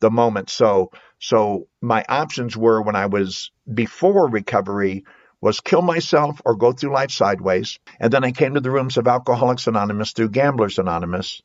the 0.00 0.10
moment. 0.10 0.50
So, 0.50 0.90
so 1.18 1.66
my 1.80 2.04
options 2.08 2.56
were 2.56 2.82
when 2.82 2.96
I 2.96 3.06
was 3.06 3.50
before 3.72 4.28
recovery 4.28 5.04
was 5.40 5.60
kill 5.60 5.82
myself 5.82 6.40
or 6.44 6.54
go 6.54 6.72
through 6.72 6.92
life 6.92 7.10
sideways. 7.10 7.78
And 8.00 8.12
then 8.12 8.24
I 8.24 8.32
came 8.32 8.54
to 8.54 8.60
the 8.60 8.70
rooms 8.70 8.96
of 8.96 9.06
Alcoholics 9.06 9.66
Anonymous 9.66 10.12
through 10.12 10.30
Gamblers 10.30 10.78
Anonymous. 10.78 11.42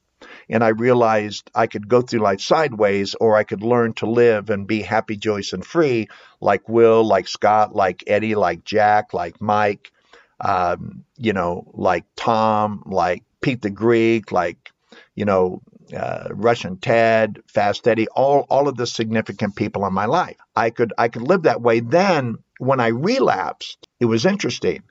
And 0.50 0.64
I 0.64 0.70
realized 0.70 1.50
I 1.56 1.68
could 1.68 1.88
go 1.88 2.02
through 2.02 2.22
life 2.22 2.42
sideways 2.42 3.16
or 3.20 3.36
I 3.36 3.44
could 3.44 3.64
learn 3.64 3.94
to 3.96 4.10
live 4.10 4.50
and 4.50 4.68
be 4.68 4.82
happy, 4.82 5.18
joyous, 5.18 5.54
and 5.54 5.66
free 5.66 6.08
like 6.42 6.68
Will, 6.70 7.06
like 7.06 7.28
Scott, 7.28 7.76
like 7.76 8.04
Eddie, 8.08 8.36
like 8.36 8.64
Jack, 8.64 9.14
like 9.14 9.42
Mike, 9.42 9.92
um, 10.42 11.06
you 11.18 11.34
know, 11.34 11.72
like 11.74 12.06
Tom, 12.16 12.84
like 12.86 13.24
Pete 13.42 13.62
the 13.62 13.70
Greek, 13.70 14.32
like, 14.32 14.72
you 15.16 15.26
know, 15.26 15.62
uh, 15.96 16.30
Russian 16.32 16.78
Ted, 16.78 17.42
Fast 17.48 17.88
Eddie, 17.88 18.08
all, 18.10 18.46
all 18.50 18.68
of 18.68 18.76
the 18.78 18.88
significant 18.88 19.56
people 19.56 19.86
in 19.86 19.94
my 19.94 20.06
life. 20.06 20.38
I 20.56 20.70
could, 20.70 20.94
I 20.98 21.08
could 21.10 21.24
live 21.24 21.44
that 21.44 21.62
way. 21.62 21.80
Then 21.80 22.38
when 22.60 22.80
I 22.80 22.88
relapsed, 22.90 23.88
it 24.00 24.06
was 24.06 24.26
interesting 24.26 24.84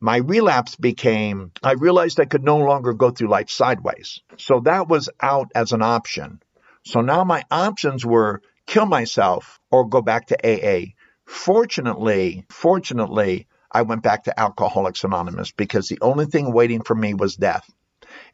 My 0.00 0.16
relapse 0.18 0.76
became 0.76 1.52
I 1.62 1.72
realized 1.72 2.20
I 2.20 2.26
could 2.26 2.44
no 2.44 2.58
longer 2.58 2.92
go 2.92 3.10
through 3.10 3.28
life 3.28 3.50
sideways. 3.50 4.20
So 4.38 4.60
that 4.60 4.88
was 4.88 5.08
out 5.20 5.50
as 5.54 5.72
an 5.72 5.82
option. 5.82 6.42
So 6.84 7.00
now 7.00 7.24
my 7.24 7.44
options 7.50 8.04
were 8.04 8.42
kill 8.66 8.86
myself 8.86 9.60
or 9.70 9.88
go 9.88 10.02
back 10.02 10.26
to 10.28 10.36
AA. 10.46 10.92
Fortunately, 11.26 12.44
fortunately, 12.50 13.46
I 13.72 13.82
went 13.82 14.02
back 14.02 14.24
to 14.24 14.38
Alcoholics 14.38 15.02
Anonymous 15.02 15.50
because 15.50 15.88
the 15.88 15.98
only 16.02 16.26
thing 16.26 16.52
waiting 16.52 16.82
for 16.82 16.94
me 16.94 17.14
was 17.14 17.36
death. 17.36 17.68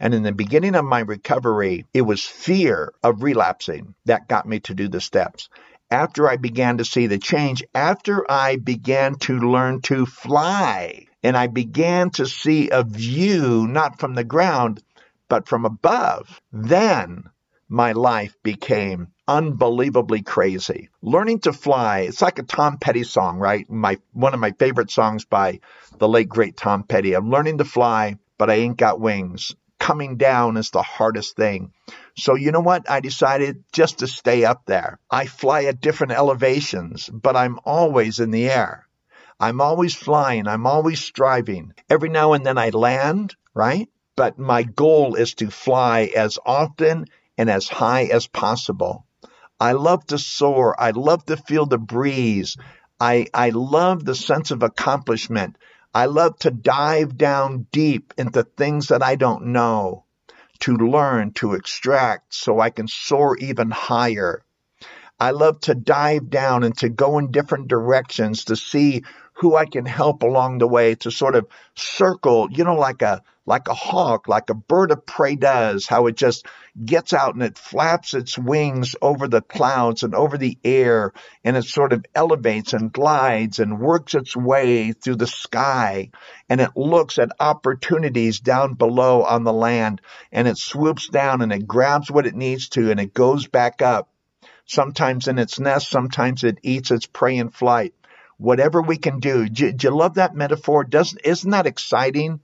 And 0.01 0.12
in 0.12 0.24
the 0.24 0.33
beginning 0.33 0.74
of 0.74 0.85
my 0.85 1.01
recovery, 1.01 1.87
it 1.94 2.03
was 2.03 2.24
fear 2.24 2.92
of 3.03 3.22
relapsing 3.22 3.94
that 4.07 4.29
got 4.29 4.46
me 4.46 4.59
to 4.61 4.74
do 4.74 4.88
the 4.88 5.01
steps. 5.01 5.48
After 5.90 6.29
I 6.29 6.37
began 6.37 6.79
to 6.79 6.85
see 6.85 7.07
the 7.07 7.18
change, 7.18 7.62
after 7.74 8.29
I 8.31 8.57
began 8.57 9.14
to 9.20 9.38
learn 9.38 9.81
to 9.83 10.05
fly, 10.05 11.07
and 11.22 11.37
I 11.37 11.46
began 11.46 12.11
to 12.11 12.27
see 12.27 12.70
a 12.70 12.83
view 12.83 13.66
not 13.68 14.01
from 14.01 14.14
the 14.14 14.24
ground, 14.24 14.83
but 15.29 15.48
from 15.48 15.64
above, 15.64 16.40
then 16.53 17.31
my 17.68 17.92
life 17.92 18.35
became 18.42 19.09
unbelievably 19.28 20.22
crazy. 20.22 20.88
Learning 21.02 21.38
to 21.40 21.52
fly, 21.52 22.00
it's 22.00 22.22
like 22.22 22.38
a 22.38 22.42
Tom 22.42 22.78
Petty 22.78 23.04
song, 23.04 23.38
right? 23.38 23.68
My 23.70 23.98
one 24.12 24.34
of 24.34 24.40
my 24.40 24.52
favorite 24.52 24.90
songs 24.90 25.24
by 25.24 25.60
the 25.98 26.08
late 26.08 26.28
great 26.28 26.56
Tom 26.56 26.82
Petty. 26.82 27.14
I'm 27.14 27.30
learning 27.30 27.58
to 27.58 27.64
fly, 27.64 28.16
but 28.38 28.50
I 28.50 28.54
ain't 28.54 28.78
got 28.78 29.00
wings 29.00 29.54
coming 29.78 30.16
down 30.16 30.56
is 30.56 30.70
the 30.70 30.82
hardest 30.82 31.36
thing. 31.36 31.72
So, 32.16 32.34
you 32.34 32.52
know 32.52 32.60
what? 32.60 32.90
I 32.90 33.00
decided 33.00 33.64
just 33.72 33.98
to 33.98 34.06
stay 34.06 34.44
up 34.44 34.62
there. 34.66 34.98
I 35.10 35.26
fly 35.26 35.64
at 35.64 35.80
different 35.80 36.12
elevations, 36.12 37.08
but 37.08 37.36
I'm 37.36 37.58
always 37.64 38.20
in 38.20 38.30
the 38.30 38.50
air. 38.50 38.86
I'm 39.40 39.60
always 39.60 39.94
flying. 39.94 40.48
I'm 40.48 40.66
always 40.66 41.00
striving. 41.00 41.72
Every 41.88 42.08
now 42.08 42.32
and 42.32 42.44
then 42.44 42.58
I 42.58 42.70
land, 42.70 43.36
right? 43.54 43.88
But 44.16 44.38
my 44.38 44.64
goal 44.64 45.14
is 45.14 45.34
to 45.34 45.48
fly 45.48 46.10
as 46.14 46.38
often 46.44 47.06
and 47.36 47.48
as 47.48 47.68
high 47.68 48.06
as 48.06 48.26
possible. 48.26 49.06
I 49.61 49.73
love 49.73 50.07
to 50.07 50.18
soar. 50.18 50.81
I 50.81 50.90
love 50.92 51.25
to 51.27 51.37
feel 51.37 51.66
the 51.66 51.79
breeze. 51.79 52.57
I, 53.01 53.27
I 53.35 53.51
love 53.51 54.05
the 54.05 54.14
sense 54.14 54.51
of 54.51 54.62
accomplishment. 54.62 55.57
I 55.94 56.07
love 56.07 56.38
to 56.40 56.51
dive 56.51 57.16
down 57.16 57.66
deep 57.73 58.14
into 58.18 58.44
things 58.44 58.88
that 58.88 59.03
I 59.03 59.16
don't 59.16 59.47
know, 59.47 60.05
to 60.61 60.77
learn, 60.77 61.33
to 61.35 61.55
extract, 61.55 62.35
so 62.35 62.61
I 62.61 62.71
can 62.71 62.88
soar 62.88 63.37
even 63.38 63.71
higher. 63.71 64.44
I 65.20 65.33
love 65.33 65.61
to 65.62 65.74
dive 65.74 66.31
down 66.31 66.62
and 66.62 66.76
to 66.78 66.88
go 66.88 67.18
in 67.18 67.33
different 67.33 67.68
directions 67.68 68.44
to 68.44 68.57
see 68.57 69.02
who 69.35 69.57
I 69.57 69.66
can 69.66 69.87
help 69.87 70.22
along 70.22 70.59
the 70.59 70.68
way 70.68 70.94
to 70.96 71.11
sort 71.11 71.35
of 71.35 71.46
circle, 71.74 72.48
you 72.50 72.64
know, 72.64 72.74
like 72.76 73.02
a 73.02 73.22
like 73.44 73.66
a 73.68 73.74
hawk, 73.74 74.28
like 74.28 74.50
a 74.50 74.54
bird 74.54 74.90
of 74.90 75.07
prey 75.07 75.35
does, 75.35 75.87
how 75.87 76.07
it 76.07 76.16
just 76.16 76.46
gets 76.85 77.12
out 77.14 77.35
and 77.35 77.42
it 77.42 77.57
flaps 77.57 78.12
its 78.12 78.37
wings 78.38 78.94
over 79.00 79.26
the 79.26 79.40
clouds 79.40 80.02
and 80.02 80.14
over 80.14 80.37
the 80.37 80.59
air, 80.64 81.12
and 81.44 81.57
it 81.57 81.64
sort 81.64 81.92
of 81.94 82.04
elevates 82.14 82.74
and 82.74 82.92
glides 82.92 83.59
and 83.59 83.81
works 83.81 84.14
its 84.14 84.37
way 84.37 84.92
through 84.92 85.16
the 85.16 85.26
sky, 85.26 86.11
and 86.50 86.61
it 86.61 86.76
looks 86.76 87.18
at 87.18 87.31
opportunities 87.40 88.38
down 88.40 88.74
below 88.74 89.22
on 89.22 89.44
the 89.44 89.52
land, 89.52 90.02
and 90.31 90.46
it 90.46 90.59
swoops 90.59 91.09
down 91.09 91.40
and 91.40 91.52
it 91.52 91.66
grabs 91.66 92.11
what 92.11 92.26
it 92.26 92.37
needs 92.37 92.68
to, 92.68 92.90
and 92.90 93.00
it 93.00 93.14
goes 93.14 93.46
back 93.46 93.81
up. 93.81 94.11
Sometimes 94.68 95.26
in 95.26 95.38
its 95.38 95.59
nest, 95.59 95.90
sometimes 95.90 96.44
it 96.44 96.59
eats 96.62 96.92
its 96.92 97.07
prey 97.07 97.37
in 97.37 97.50
flight 97.50 97.92
whatever 98.38 98.81
we 98.81 98.96
can 98.96 99.20
do. 99.20 99.48
Do, 99.48 99.72
do 99.72 99.88
you 99.88 99.94
love 99.94 100.14
that 100.14 100.35
metaphor? 100.35 100.85
Doesn't 100.85 101.20
isn't 101.24 101.50
that 101.50 101.66
exciting? 101.66 102.40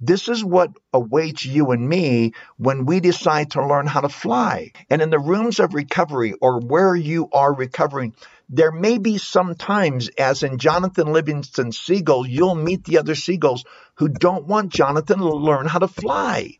This 0.00 0.28
is 0.28 0.44
what 0.44 0.70
awaits 0.92 1.44
you 1.44 1.70
and 1.70 1.88
me 1.88 2.32
when 2.56 2.84
we 2.84 3.00
decide 3.00 3.52
to 3.52 3.66
learn 3.66 3.86
how 3.86 4.00
to 4.00 4.08
fly. 4.08 4.72
And 4.90 5.00
in 5.00 5.10
the 5.10 5.18
rooms 5.18 5.60
of 5.60 5.74
recovery 5.74 6.32
or 6.40 6.60
where 6.60 6.96
you 6.96 7.28
are 7.32 7.54
recovering, 7.54 8.14
there 8.48 8.72
may 8.72 8.98
be 8.98 9.18
some 9.18 9.54
times, 9.54 10.08
as 10.18 10.42
in 10.42 10.58
Jonathan 10.58 11.12
Livingston 11.12 11.70
Seagull, 11.72 12.26
you'll 12.26 12.56
meet 12.56 12.84
the 12.84 12.98
other 12.98 13.14
seagulls 13.14 13.64
who 13.94 14.08
don't 14.08 14.46
want 14.46 14.72
Jonathan 14.72 15.18
to 15.18 15.30
learn 15.30 15.66
how 15.66 15.78
to 15.78 15.88
fly. 15.88 16.58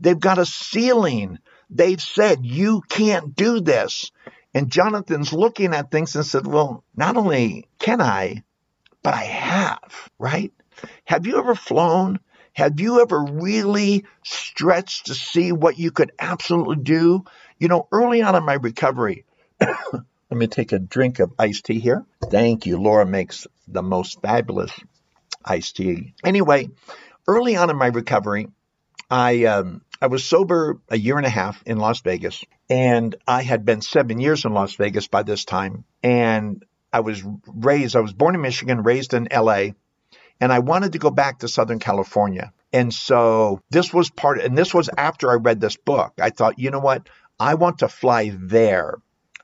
They've 0.00 0.18
got 0.18 0.38
a 0.38 0.46
ceiling. 0.46 1.38
They've 1.70 2.02
said, 2.02 2.44
you 2.44 2.82
can't 2.88 3.34
do 3.36 3.60
this. 3.60 4.10
And 4.54 4.70
Jonathan's 4.70 5.32
looking 5.32 5.74
at 5.74 5.90
things 5.90 6.14
and 6.14 6.26
said, 6.26 6.46
Well, 6.46 6.84
not 6.94 7.16
only 7.16 7.68
can 7.78 8.00
I, 8.00 8.44
but 9.02 9.14
I 9.14 9.24
have, 9.24 10.10
right? 10.18 10.52
Have 11.04 11.26
you 11.26 11.38
ever 11.38 11.54
flown? 11.54 12.20
Have 12.54 12.80
you 12.80 13.00
ever 13.00 13.24
really 13.24 14.04
stretched 14.24 15.06
to 15.06 15.14
see 15.14 15.52
what 15.52 15.78
you 15.78 15.90
could 15.90 16.12
absolutely 16.18 16.76
do? 16.76 17.24
You 17.58 17.68
know, 17.68 17.88
early 17.90 18.20
on 18.22 18.34
in 18.34 18.44
my 18.44 18.54
recovery, 18.54 19.24
let 19.60 20.02
me 20.30 20.46
take 20.48 20.72
a 20.72 20.78
drink 20.78 21.18
of 21.18 21.32
iced 21.38 21.64
tea 21.66 21.78
here. 21.78 22.04
Thank 22.22 22.66
you. 22.66 22.78
Laura 22.78 23.06
makes 23.06 23.46
the 23.68 23.82
most 23.82 24.20
fabulous 24.20 24.72
iced 25.44 25.76
tea. 25.76 26.14
Anyway, 26.24 26.68
early 27.26 27.56
on 27.56 27.70
in 27.70 27.76
my 27.76 27.86
recovery, 27.86 28.48
I 29.10 29.44
um, 29.44 29.82
I 30.02 30.06
was 30.06 30.24
sober 30.24 30.80
a 30.88 30.98
year 30.98 31.16
and 31.16 31.24
a 31.24 31.30
half 31.30 31.62
in 31.64 31.78
Las 31.78 32.00
Vegas, 32.00 32.44
and 32.68 33.14
I 33.24 33.42
had 33.42 33.64
been 33.64 33.80
seven 33.82 34.18
years 34.18 34.44
in 34.44 34.52
Las 34.52 34.74
Vegas 34.74 35.06
by 35.06 35.22
this 35.22 35.44
time. 35.44 35.84
And 36.02 36.64
I 36.92 37.00
was 37.00 37.22
raised, 37.46 37.94
I 37.94 38.00
was 38.00 38.12
born 38.12 38.34
in 38.34 38.40
Michigan, 38.40 38.82
raised 38.82 39.14
in 39.14 39.28
LA, 39.32 39.66
and 40.40 40.52
I 40.52 40.58
wanted 40.58 40.94
to 40.94 40.98
go 40.98 41.10
back 41.10 41.38
to 41.38 41.48
Southern 41.48 41.78
California. 41.78 42.52
And 42.72 42.92
so 42.92 43.60
this 43.70 43.94
was 43.94 44.10
part, 44.10 44.40
and 44.40 44.58
this 44.58 44.74
was 44.74 44.90
after 44.98 45.30
I 45.30 45.34
read 45.34 45.60
this 45.60 45.76
book. 45.76 46.14
I 46.20 46.30
thought, 46.30 46.58
you 46.58 46.72
know 46.72 46.80
what? 46.80 47.08
I 47.38 47.54
want 47.54 47.78
to 47.78 47.88
fly 47.88 48.32
there. 48.34 48.96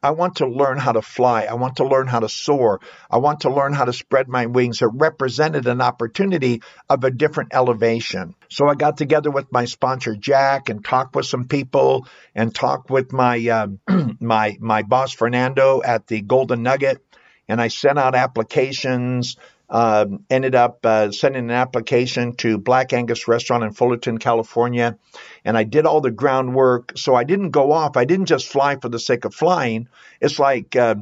I 0.02 0.12
want 0.12 0.36
to 0.36 0.46
learn 0.46 0.78
how 0.78 0.92
to 0.92 1.02
fly. 1.02 1.44
I 1.44 1.54
want 1.54 1.76
to 1.76 1.84
learn 1.84 2.06
how 2.06 2.20
to 2.20 2.28
soar. 2.28 2.80
I 3.10 3.18
want 3.18 3.40
to 3.40 3.50
learn 3.50 3.72
how 3.72 3.84
to 3.84 3.92
spread 3.92 4.28
my 4.28 4.46
wings. 4.46 4.82
It 4.82 4.90
represented 4.92 5.66
an 5.66 5.80
opportunity 5.80 6.62
of 6.88 7.04
a 7.04 7.10
different 7.10 7.54
elevation. 7.54 8.34
So 8.48 8.68
I 8.68 8.74
got 8.74 8.96
together 8.96 9.30
with 9.30 9.52
my 9.52 9.64
sponsor 9.64 10.14
Jack 10.14 10.68
and 10.68 10.84
talked 10.84 11.16
with 11.16 11.26
some 11.26 11.48
people 11.48 12.06
and 12.34 12.54
talked 12.54 12.90
with 12.90 13.12
my 13.12 13.48
uh, 13.48 13.68
my 14.20 14.56
my 14.60 14.82
boss 14.82 15.12
Fernando 15.12 15.82
at 15.84 16.06
the 16.06 16.20
Golden 16.20 16.62
Nugget, 16.62 17.04
and 17.48 17.60
I 17.60 17.68
sent 17.68 17.98
out 17.98 18.14
applications 18.14 19.36
uh, 19.70 20.06
ended 20.30 20.54
up 20.54 20.84
uh, 20.84 21.10
sending 21.12 21.44
an 21.44 21.50
application 21.50 22.36
to 22.36 22.58
Black 22.58 22.92
Angus 22.92 23.28
Restaurant 23.28 23.64
in 23.64 23.72
Fullerton, 23.72 24.18
California, 24.18 24.98
and 25.44 25.56
I 25.58 25.64
did 25.64 25.86
all 25.86 26.00
the 26.00 26.10
groundwork. 26.10 26.92
So 26.96 27.14
I 27.14 27.24
didn't 27.24 27.50
go 27.50 27.72
off. 27.72 27.96
I 27.96 28.04
didn't 28.04 28.26
just 28.26 28.48
fly 28.48 28.76
for 28.76 28.88
the 28.88 28.98
sake 28.98 29.24
of 29.24 29.34
flying. 29.34 29.88
It's 30.20 30.38
like 30.38 30.74
uh, 30.74 30.96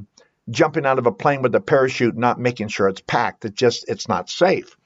jumping 0.51 0.87
out 0.87 0.99
of 0.99 1.07
a 1.07 1.13
plane 1.13 1.43
with 1.43 1.55
a 1.55 1.61
parachute, 1.61 2.17
not 2.17 2.41
making 2.41 2.69
sure 2.69 2.89
it's 2.89 3.01
packed. 3.01 3.45
It 3.45 3.55
just 3.55 3.89
it's 3.89 4.09
not 4.09 4.31
safe. 4.31 4.77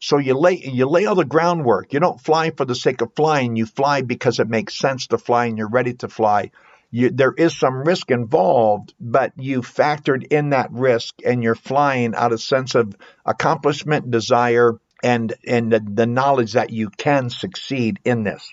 So 0.00 0.18
you 0.18 0.34
lay 0.34 0.56
you 0.58 0.86
lay 0.86 1.06
all 1.06 1.14
the 1.14 1.24
groundwork. 1.24 1.92
You 1.92 2.00
don't 2.00 2.20
fly 2.20 2.50
for 2.50 2.64
the 2.64 2.74
sake 2.74 3.00
of 3.00 3.14
flying. 3.14 3.56
You 3.56 3.66
fly 3.66 4.02
because 4.02 4.38
it 4.38 4.48
makes 4.48 4.76
sense 4.76 5.06
to 5.08 5.18
fly 5.18 5.46
and 5.46 5.56
you're 5.56 5.68
ready 5.68 5.94
to 5.94 6.08
fly 6.08 6.50
you, 6.90 7.10
there 7.10 7.32
is 7.32 7.56
some 7.56 7.84
risk 7.84 8.10
involved, 8.10 8.94
but 8.98 9.32
you 9.36 9.62
factored 9.62 10.32
in 10.32 10.50
that 10.50 10.72
risk 10.72 11.14
and 11.24 11.42
you're 11.42 11.54
flying 11.54 12.14
out 12.14 12.32
of 12.32 12.40
sense 12.40 12.74
of 12.74 12.94
accomplishment, 13.24 14.10
desire, 14.10 14.78
and 15.02 15.32
and 15.46 15.72
the, 15.72 15.80
the 15.80 16.06
knowledge 16.06 16.54
that 16.54 16.70
you 16.70 16.90
can 16.90 17.30
succeed 17.30 18.00
in 18.04 18.24
this. 18.24 18.48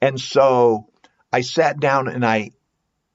And 0.00 0.18
so 0.18 0.88
I 1.32 1.42
sat 1.42 1.78
down 1.78 2.08
and 2.08 2.24
I 2.24 2.52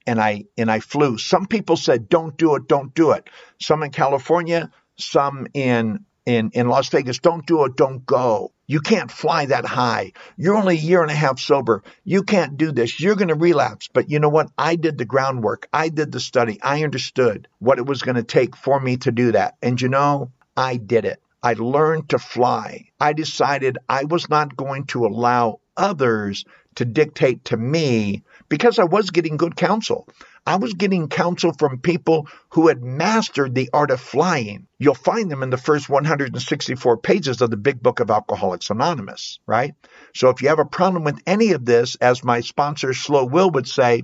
and 0.05 0.19
I 0.21 0.45
and 0.57 0.69
I 0.69 0.79
flew. 0.79 1.17
Some 1.17 1.47
people 1.47 1.75
said, 1.75 2.07
"Don't 2.07 2.37
do 2.37 2.55
it, 2.55 2.67
don't 2.67 2.93
do 2.93 3.11
it." 3.11 3.29
Some 3.59 3.83
in 3.83 3.91
California, 3.91 4.69
some 4.97 5.47
in 5.53 6.05
in 6.25 6.51
in 6.53 6.67
Las 6.67 6.89
Vegas, 6.89 7.19
"Don't 7.19 7.45
do 7.45 7.65
it, 7.65 7.75
don't 7.75 8.05
go." 8.05 8.51
You 8.65 8.79
can't 8.79 9.11
fly 9.11 9.45
that 9.47 9.65
high. 9.65 10.13
You're 10.37 10.55
only 10.55 10.75
a 10.75 10.79
year 10.79 11.01
and 11.01 11.11
a 11.11 11.15
half 11.15 11.39
sober. 11.39 11.83
You 12.05 12.23
can't 12.23 12.57
do 12.57 12.71
this. 12.71 12.99
You're 12.99 13.15
going 13.15 13.27
to 13.27 13.35
relapse. 13.35 13.89
But 13.91 14.09
you 14.09 14.19
know 14.19 14.29
what? 14.29 14.49
I 14.57 14.77
did 14.77 14.97
the 14.97 15.05
groundwork. 15.05 15.67
I 15.73 15.89
did 15.89 16.11
the 16.11 16.21
study. 16.21 16.59
I 16.61 16.83
understood 16.83 17.49
what 17.59 17.77
it 17.77 17.85
was 17.85 18.01
going 18.01 18.15
to 18.15 18.23
take 18.23 18.55
for 18.55 18.79
me 18.79 18.97
to 18.97 19.11
do 19.11 19.33
that. 19.33 19.55
And 19.61 19.81
you 19.81 19.89
know, 19.89 20.31
I 20.55 20.77
did 20.77 21.03
it. 21.03 21.21
I 21.41 21.53
learned 21.53 22.09
to 22.09 22.19
fly. 22.19 22.85
I 23.01 23.11
decided 23.11 23.77
I 23.89 24.05
was 24.05 24.29
not 24.29 24.55
going 24.55 24.85
to 24.87 25.05
allow 25.05 25.59
others 25.75 26.45
to 26.75 26.85
dictate 26.85 27.45
to 27.45 27.57
me 27.57 28.23
because 28.47 28.79
I 28.79 28.85
was 28.85 29.09
getting 29.09 29.37
good 29.37 29.55
counsel. 29.55 30.07
I 30.45 30.57
was 30.57 30.73
getting 30.73 31.07
counsel 31.07 31.53
from 31.53 31.79
people 31.79 32.27
who 32.49 32.67
had 32.67 32.83
mastered 32.83 33.55
the 33.55 33.69
art 33.71 33.91
of 33.91 34.01
flying. 34.01 34.67
You'll 34.77 34.93
find 34.93 35.31
them 35.31 35.41
in 35.41 35.49
the 35.49 35.57
first 35.57 35.87
164 35.87 36.97
pages 36.97 37.41
of 37.41 37.49
the 37.49 37.55
big 37.55 37.81
book 37.81 38.01
of 38.01 38.11
Alcoholics 38.11 38.69
Anonymous, 38.69 39.39
right? 39.47 39.73
So 40.13 40.29
if 40.29 40.41
you 40.41 40.49
have 40.49 40.59
a 40.59 40.65
problem 40.65 41.05
with 41.05 41.21
any 41.25 41.53
of 41.53 41.63
this, 41.63 41.95
as 41.95 42.25
my 42.25 42.41
sponsor 42.41 42.93
Slow 42.93 43.23
Will 43.23 43.51
would 43.51 43.67
say, 43.67 44.03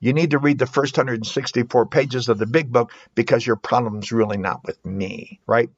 you 0.00 0.12
need 0.12 0.32
to 0.32 0.38
read 0.38 0.58
the 0.58 0.66
first 0.66 0.96
164 0.96 1.86
pages 1.86 2.28
of 2.28 2.38
the 2.38 2.46
big 2.46 2.72
book 2.72 2.92
because 3.14 3.46
your 3.46 3.56
problem's 3.56 4.10
really 4.10 4.38
not 4.38 4.64
with 4.64 4.84
me, 4.84 5.40
right? 5.46 5.70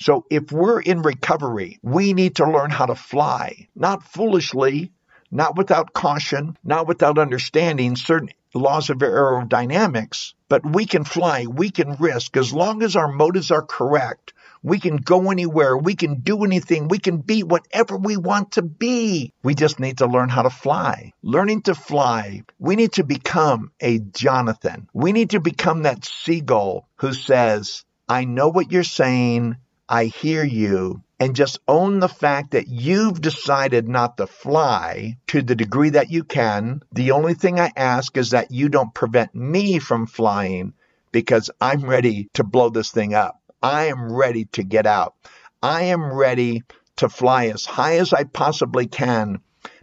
So 0.00 0.24
if 0.30 0.52
we're 0.52 0.80
in 0.80 1.02
recovery, 1.02 1.78
we 1.82 2.12
need 2.12 2.36
to 2.36 2.50
learn 2.50 2.70
how 2.70 2.86
to 2.86 2.94
fly, 2.94 3.68
not 3.74 4.04
foolishly, 4.04 4.92
not 5.30 5.56
without 5.56 5.92
caution, 5.92 6.56
not 6.64 6.86
without 6.86 7.18
understanding 7.18 7.96
certain 7.96 8.30
laws 8.54 8.90
of 8.90 8.98
aerodynamics, 8.98 10.34
but 10.48 10.64
we 10.64 10.86
can 10.86 11.04
fly, 11.04 11.46
we 11.46 11.70
can 11.70 11.96
risk 11.96 12.36
as 12.36 12.52
long 12.52 12.82
as 12.82 12.96
our 12.96 13.08
motives 13.08 13.50
are 13.50 13.62
correct. 13.62 14.32
We 14.62 14.80
can 14.80 14.96
go 14.96 15.30
anywhere. 15.30 15.76
We 15.76 15.94
can 15.94 16.20
do 16.20 16.44
anything. 16.44 16.88
We 16.88 16.98
can 16.98 17.18
be 17.18 17.42
whatever 17.42 17.96
we 17.96 18.16
want 18.16 18.52
to 18.52 18.62
be. 18.62 19.32
We 19.42 19.54
just 19.54 19.78
need 19.78 19.98
to 19.98 20.06
learn 20.06 20.28
how 20.28 20.42
to 20.42 20.50
fly. 20.50 21.12
Learning 21.22 21.62
to 21.62 21.74
fly, 21.74 22.42
we 22.58 22.74
need 22.74 22.92
to 22.94 23.04
become 23.04 23.70
a 23.80 24.00
Jonathan. 24.00 24.88
We 24.92 25.12
need 25.12 25.30
to 25.30 25.40
become 25.40 25.82
that 25.82 26.04
seagull 26.04 26.88
who 26.96 27.12
says, 27.12 27.84
I 28.08 28.24
know 28.24 28.48
what 28.48 28.72
you're 28.72 28.82
saying. 28.82 29.56
I 29.88 30.06
hear 30.06 30.44
you 30.44 31.02
and 31.20 31.34
just 31.34 31.58
own 31.66 31.98
the 31.98 32.08
fact 32.08 32.52
that 32.52 32.68
you've 32.68 33.20
decided 33.20 33.88
not 33.88 34.16
to 34.16 34.26
fly 34.26 35.16
to 35.26 35.42
the 35.42 35.56
degree 35.56 35.90
that 35.90 36.10
you 36.10 36.22
can. 36.22 36.80
The 36.92 37.10
only 37.10 37.34
thing 37.34 37.58
I 37.58 37.72
ask 37.76 38.16
is 38.16 38.30
that 38.30 38.50
you 38.50 38.68
don't 38.68 38.94
prevent 38.94 39.34
me 39.34 39.78
from 39.78 40.06
flying 40.06 40.74
because 41.10 41.50
I'm 41.60 41.84
ready 41.84 42.28
to 42.34 42.44
blow 42.44 42.68
this 42.70 42.90
thing 42.90 43.14
up. 43.14 43.40
I 43.62 43.86
am 43.86 44.12
ready 44.12 44.44
to 44.52 44.62
get 44.62 44.86
out. 44.86 45.14
I 45.62 45.84
am 45.84 46.12
ready 46.12 46.62
to 46.96 47.08
fly 47.08 47.46
as 47.46 47.64
high 47.64 47.98
as 47.98 48.12
I 48.12 48.24
possibly 48.24 48.86
can 48.86 49.40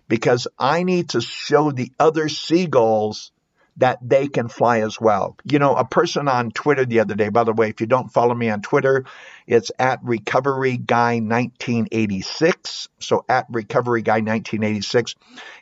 because 0.08 0.48
I 0.58 0.84
need 0.84 1.10
to 1.10 1.22
show 1.22 1.72
the 1.72 1.92
other 2.00 2.30
seagulls 2.30 3.32
that 3.78 4.00
they 4.02 4.28
can 4.28 4.48
fly 4.48 4.82
as 4.82 5.00
well. 5.00 5.38
You 5.44 5.60
know, 5.60 5.76
a 5.76 5.86
person 5.86 6.28
on 6.28 6.52
Twitter 6.52 6.86
the 6.86 7.00
other 7.02 7.16
day, 7.16 7.30
by 7.30 7.44
the 7.44 7.54
way, 7.54 7.70
if 7.70 7.82
you 7.82 7.88
don't 7.88 8.12
follow 8.12 8.34
me 8.34 8.50
on 8.50 8.62
Twitter, 8.62 9.06
it's 9.48 9.72
at 9.78 10.00
Recovery 10.04 10.78
Guy 10.78 11.16
1986. 11.16 12.90
So 13.00 13.26
at 13.28 13.48
Recovery 13.50 14.02
Guy 14.02 14.22
1986. 14.22 15.16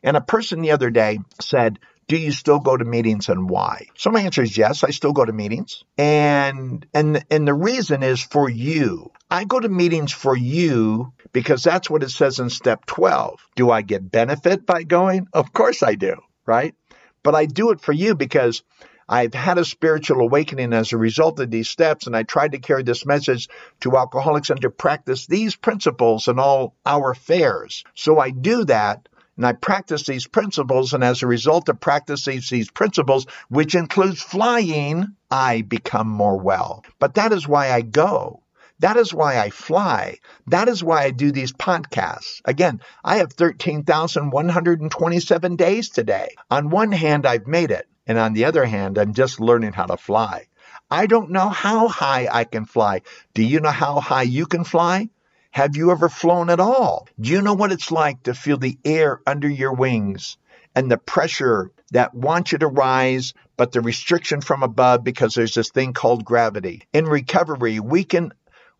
And 0.04 0.16
a 0.16 0.22
person 0.22 0.62
the 0.62 0.72
other 0.72 0.90
day 0.90 1.20
said, 1.42 1.80
do 2.08 2.18
you 2.18 2.32
still 2.32 2.60
go 2.60 2.76
to 2.76 2.86
meetings 2.86 3.30
and 3.30 3.50
why? 3.50 3.88
So 3.96 4.12
my 4.12 4.22
answer 4.22 4.44
is 4.44 4.58
yes, 4.58 4.84
I 4.84 4.90
still 4.90 5.14
go 5.14 5.26
to 5.26 5.34
meetings. 5.34 5.84
And 5.98 6.86
and 6.94 7.26
and 7.32 7.48
the 7.48 7.54
reason 7.54 8.04
is 8.04 8.22
for 8.22 8.50
you. 8.50 9.12
I 9.32 9.46
go 9.46 9.60
to 9.60 9.70
meetings 9.70 10.12
for 10.12 10.36
you 10.36 11.14
because 11.32 11.64
that's 11.64 11.90
what 11.90 12.04
it 12.04 12.10
says 12.10 12.40
in 12.40 12.50
step 12.50 12.86
12. 12.86 13.40
Do 13.56 13.72
I 13.72 13.82
get 13.82 14.12
benefit 14.12 14.66
by 14.66 14.84
going? 14.84 15.28
Of 15.34 15.54
course 15.54 15.82
I 15.82 15.96
do, 15.96 16.16
right? 16.46 16.76
But 17.24 17.36
I 17.36 17.46
do 17.46 17.72
it 17.72 17.82
for 17.82 17.94
you 17.94 18.16
because 18.16 18.64
I've 19.08 19.34
had 19.34 19.58
a 19.58 19.66
spiritual 19.66 20.22
awakening 20.22 20.74
as 20.74 20.92
a 20.92 20.98
result 20.98 21.40
of 21.40 21.52
these 21.52 21.70
steps, 21.70 22.06
and 22.06 22.16
I 22.16 22.24
tried 22.24 22.52
to 22.52 22.60
carry 22.60 22.84
this 22.84 23.06
message 23.06 23.50
to 23.82 23.98
alcoholics 23.98 24.50
and 24.50 24.62
to 24.62 24.70
practice 24.70 25.26
these 25.26 25.56
principles 25.56 26.28
in 26.28 26.40
all 26.40 26.76
our 26.86 27.12
affairs. 27.12 27.84
So 27.96 28.20
I 28.20 28.30
do 28.30 28.66
that, 28.66 29.10
and 29.36 29.46
I 29.46 29.54
practice 29.54 30.06
these 30.06 30.28
principles, 30.28 30.94
and 30.94 31.04
as 31.04 31.24
a 31.24 31.28
result 31.28 31.70
of 31.70 31.80
practicing 31.80 32.42
these 32.50 32.70
principles, 32.70 33.26
which 33.50 33.74
includes 33.74 34.22
flying, 34.22 35.16
I 35.32 35.64
become 35.64 36.08
more 36.08 36.38
well. 36.38 36.86
But 37.00 37.16
that 37.16 37.34
is 37.34 37.48
why 37.48 37.72
I 37.72 37.82
go. 37.82 38.43
That 38.84 38.98
is 38.98 39.14
why 39.14 39.40
I 39.40 39.50
fly. 39.50 40.18
That 40.48 40.68
is 40.68 40.84
why 40.84 41.04
I 41.04 41.12
do 41.12 41.32
these 41.32 41.54
podcasts. 41.54 42.42
Again, 42.44 42.82
I 43.02 43.20
have 43.20 43.32
13,127 43.32 45.56
days 45.56 45.88
today. 45.88 46.36
On 46.52 46.70
one 46.70 46.92
hand, 46.92 47.26
I've 47.26 47.48
made 47.48 47.72
it. 47.72 47.88
And 48.06 48.18
on 48.18 48.34
the 48.34 48.44
other 48.44 48.66
hand, 48.66 48.98
I'm 48.98 49.14
just 49.14 49.40
learning 49.40 49.72
how 49.72 49.86
to 49.86 49.96
fly. 49.96 50.48
I 50.92 51.06
don't 51.06 51.32
know 51.32 51.48
how 51.48 51.88
high 51.88 52.28
I 52.30 52.44
can 52.44 52.66
fly. 52.66 53.04
Do 53.34 53.42
you 53.42 53.62
know 53.62 53.72
how 53.72 54.02
high 54.02 54.24
you 54.24 54.46
can 54.46 54.66
fly? 54.66 55.08
Have 55.52 55.78
you 55.78 55.92
ever 55.92 56.10
flown 56.10 56.50
at 56.50 56.60
all? 56.60 57.08
Do 57.18 57.30
you 57.30 57.42
know 57.42 57.54
what 57.54 57.72
it's 57.72 57.90
like 57.90 58.24
to 58.24 58.34
feel 58.34 58.58
the 58.58 58.78
air 58.84 59.22
under 59.26 59.48
your 59.48 59.72
wings 59.72 60.36
and 60.76 60.92
the 60.92 60.98
pressure 60.98 61.72
that 61.92 62.14
wants 62.14 62.52
you 62.52 62.58
to 62.58 62.68
rise, 62.68 63.34
but 63.56 63.72
the 63.72 63.80
restriction 63.80 64.42
from 64.42 64.62
above 64.62 65.06
because 65.06 65.36
there's 65.36 65.54
this 65.54 65.70
thing 65.70 65.94
called 65.94 66.26
gravity? 66.26 66.86
In 66.92 67.06
recovery, 67.06 67.80
we 67.80 68.04
can 68.04 68.34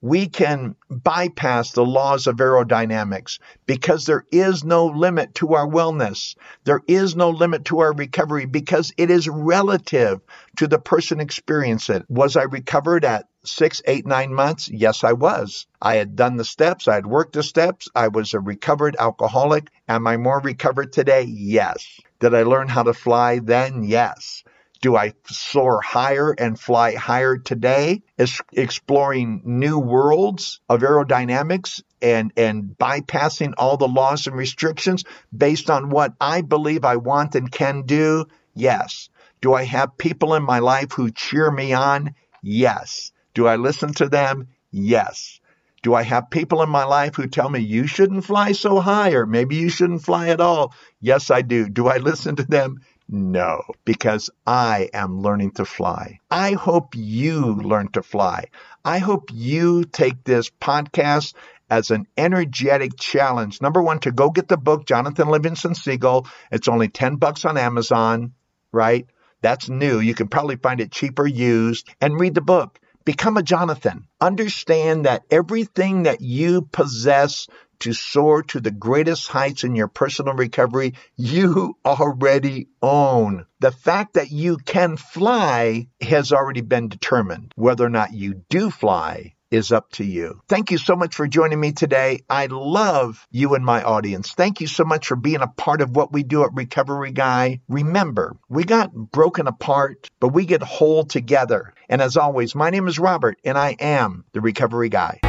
we 0.04 0.28
can 0.28 0.76
bypass 0.90 1.72
the 1.72 1.86
laws 1.86 2.28
of 2.28 2.36
aerodynamics 2.36 3.40
because 3.66 4.06
there 4.06 4.26
is 4.34 4.66
no 4.66 4.88
limit 4.88 5.34
to 5.34 5.54
our 5.54 5.66
wellness. 5.66 6.36
There 6.66 6.82
is 6.90 7.16
no 7.16 7.30
limit 7.30 7.64
to 7.66 7.80
our 7.80 7.94
recovery 7.94 8.46
because 8.46 8.92
it 8.98 9.10
is 9.10 9.30
relative 9.30 10.20
to 10.58 10.68
the 10.68 10.78
person 10.78 11.22
experiencing 11.22 11.96
it. 11.96 12.06
Was 12.10 12.36
I 12.36 12.44
recovered 12.44 13.06
at 13.06 13.30
six, 13.46 13.82
eight, 13.86 14.06
nine 14.06 14.34
months? 14.34 14.70
Yes, 14.70 15.06
I 15.06 15.14
was. 15.14 15.68
I 15.82 15.96
had 15.96 16.18
done 16.18 16.36
the 16.36 16.44
steps. 16.44 16.90
I 16.90 16.96
had 16.96 17.06
worked 17.06 17.32
the 17.32 17.42
steps. 17.42 17.88
I 17.96 18.10
was 18.10 18.34
a 18.34 18.42
recovered 18.42 18.98
alcoholic. 19.00 19.70
Am 19.88 20.06
I 20.06 20.18
more 20.18 20.42
recovered 20.42 20.92
today? 20.92 21.22
Yes. 21.22 22.02
Did 22.20 22.34
I 22.34 22.44
learn 22.44 22.68
how 22.68 22.84
to 22.84 22.94
fly 22.94 23.40
then? 23.40 23.84
Yes. 23.84 24.44
Do 24.84 24.98
I 24.98 25.14
soar 25.28 25.80
higher 25.80 26.32
and 26.32 26.60
fly 26.60 26.96
higher 26.96 27.38
today? 27.38 28.02
Is 28.18 28.42
exploring 28.52 29.42
new 29.46 29.80
worlds 29.80 30.60
of 30.68 30.82
aerodynamics 30.82 31.82
and, 32.02 32.34
and 32.36 32.76
bypassing 32.78 33.54
all 33.58 33.78
the 33.78 33.88
laws 33.88 34.28
and 34.28 34.36
restrictions 34.36 35.06
based 35.36 35.70
on 35.70 35.90
what 35.90 36.16
I 36.20 36.42
believe 36.42 36.84
I 36.84 36.98
want 36.98 37.36
and 37.36 37.50
can 37.50 37.84
do? 37.84 38.26
Yes. 38.56 39.08
Do 39.40 39.54
I 39.54 39.64
have 39.64 39.98
people 39.98 40.34
in 40.34 40.44
my 40.44 40.60
life 40.60 40.92
who 40.92 41.12
cheer 41.12 41.50
me 41.50 41.72
on? 41.72 42.14
Yes. 42.42 43.14
Do 43.34 43.48
I 43.48 43.56
listen 43.56 43.94
to 43.94 44.10
them? 44.10 44.50
Yes. 44.70 45.40
Do 45.82 45.94
I 45.94 46.04
have 46.04 46.30
people 46.30 46.62
in 46.62 46.70
my 46.70 46.84
life 46.84 47.16
who 47.16 47.28
tell 47.28 47.50
me 47.50 47.60
you 47.60 47.88
shouldn't 47.88 48.24
fly 48.24 48.54
so 48.54 48.80
high 48.80 49.12
or 49.12 49.26
maybe 49.26 49.56
you 49.58 49.70
shouldn't 49.70 50.04
fly 50.04 50.30
at 50.30 50.40
all? 50.40 50.74
Yes, 51.02 51.30
I 51.30 51.42
do. 51.42 51.70
Do 51.70 51.88
I 51.88 51.98
listen 51.98 52.38
to 52.38 52.44
them? 52.44 52.80
No, 53.16 53.62
because 53.86 54.32
I 54.48 54.90
am 54.92 55.22
learning 55.22 55.52
to 55.52 55.66
fly. 55.66 56.20
I 56.32 56.54
hope 56.54 56.96
you 56.96 57.54
learn 57.54 57.90
to 57.90 58.02
fly. 58.02 58.46
I 58.84 58.98
hope 58.98 59.30
you 59.32 59.84
take 59.84 60.24
this 60.24 60.50
podcast 60.50 61.36
as 61.70 61.92
an 61.92 62.08
energetic 62.18 62.98
challenge. 62.98 63.62
Number 63.62 63.84
one, 63.84 64.00
to 64.00 64.12
go 64.12 64.32
get 64.32 64.48
the 64.48 64.58
book, 64.58 64.88
Jonathan 64.88 65.28
Livingston 65.28 65.76
Seagull. 65.76 66.26
It's 66.52 66.68
only 66.68 66.88
10 66.88 67.18
bucks 67.18 67.46
on 67.46 67.56
Amazon, 67.56 68.34
right? 68.72 69.06
That's 69.42 69.70
new. 69.70 70.00
You 70.00 70.16
can 70.16 70.28
probably 70.28 70.56
find 70.56 70.82
it 70.82 70.92
cheaper 70.92 71.28
used 71.28 71.88
and 72.02 72.20
read 72.20 72.34
the 72.34 72.42
book. 72.42 72.80
Become 73.06 73.38
a 73.38 73.44
Jonathan. 73.44 74.08
Understand 74.22 75.06
that 75.06 75.22
everything 75.30 76.04
that 76.04 76.22
you 76.22 76.64
possess 76.64 77.46
to 77.84 77.92
soar 77.92 78.44
to 78.44 78.62
the 78.62 78.72
greatest 78.72 79.28
heights 79.28 79.66
in 79.66 79.76
your 79.76 79.90
personal 79.90 80.34
recovery, 80.36 80.94
you 81.18 81.76
already 81.86 82.70
own. 82.82 83.46
The 83.60 83.74
fact 83.74 84.14
that 84.14 84.32
you 84.32 84.56
can 84.56 84.96
fly 84.96 85.88
has 86.02 86.32
already 86.32 86.62
been 86.62 86.88
determined. 86.88 87.52
Whether 87.56 87.86
or 87.86 87.90
not 87.90 88.14
you 88.14 88.36
do 88.50 88.70
fly 88.70 89.34
is 89.52 89.74
up 89.74 89.92
to 89.92 90.06
you. 90.06 90.42
Thank 90.48 90.72
you 90.72 90.78
so 90.78 90.96
much 90.96 91.14
for 91.14 91.28
joining 91.28 91.60
me 91.60 91.74
today. 91.74 92.22
I 92.30 92.46
love 92.46 93.28
you 93.30 93.54
and 93.54 93.66
my 93.66 93.84
audience. 93.84 94.32
Thank 94.32 94.62
you 94.62 94.68
so 94.68 94.86
much 94.86 95.08
for 95.08 95.18
being 95.18 95.42
a 95.42 95.48
part 95.48 95.82
of 95.82 95.94
what 95.94 96.14
we 96.14 96.24
do 96.24 96.46
at 96.46 96.54
Recovery 96.54 97.12
Guy. 97.12 97.60
Remember, 97.68 98.38
we 98.48 98.64
got 98.64 98.94
broken 98.94 99.48
apart, 99.48 100.10
but 100.22 100.30
we 100.30 100.46
get 100.46 100.64
whole 100.64 101.04
together. 101.04 101.74
And 101.90 102.02
as 102.02 102.16
always, 102.16 102.56
my 102.56 102.70
name 102.70 102.88
is 102.88 102.98
Robert, 102.98 103.38
and 103.44 103.58
I 103.58 103.76
am 103.78 104.24
the 104.32 104.42
Recovery 104.42 104.90
Guy. 104.90 105.20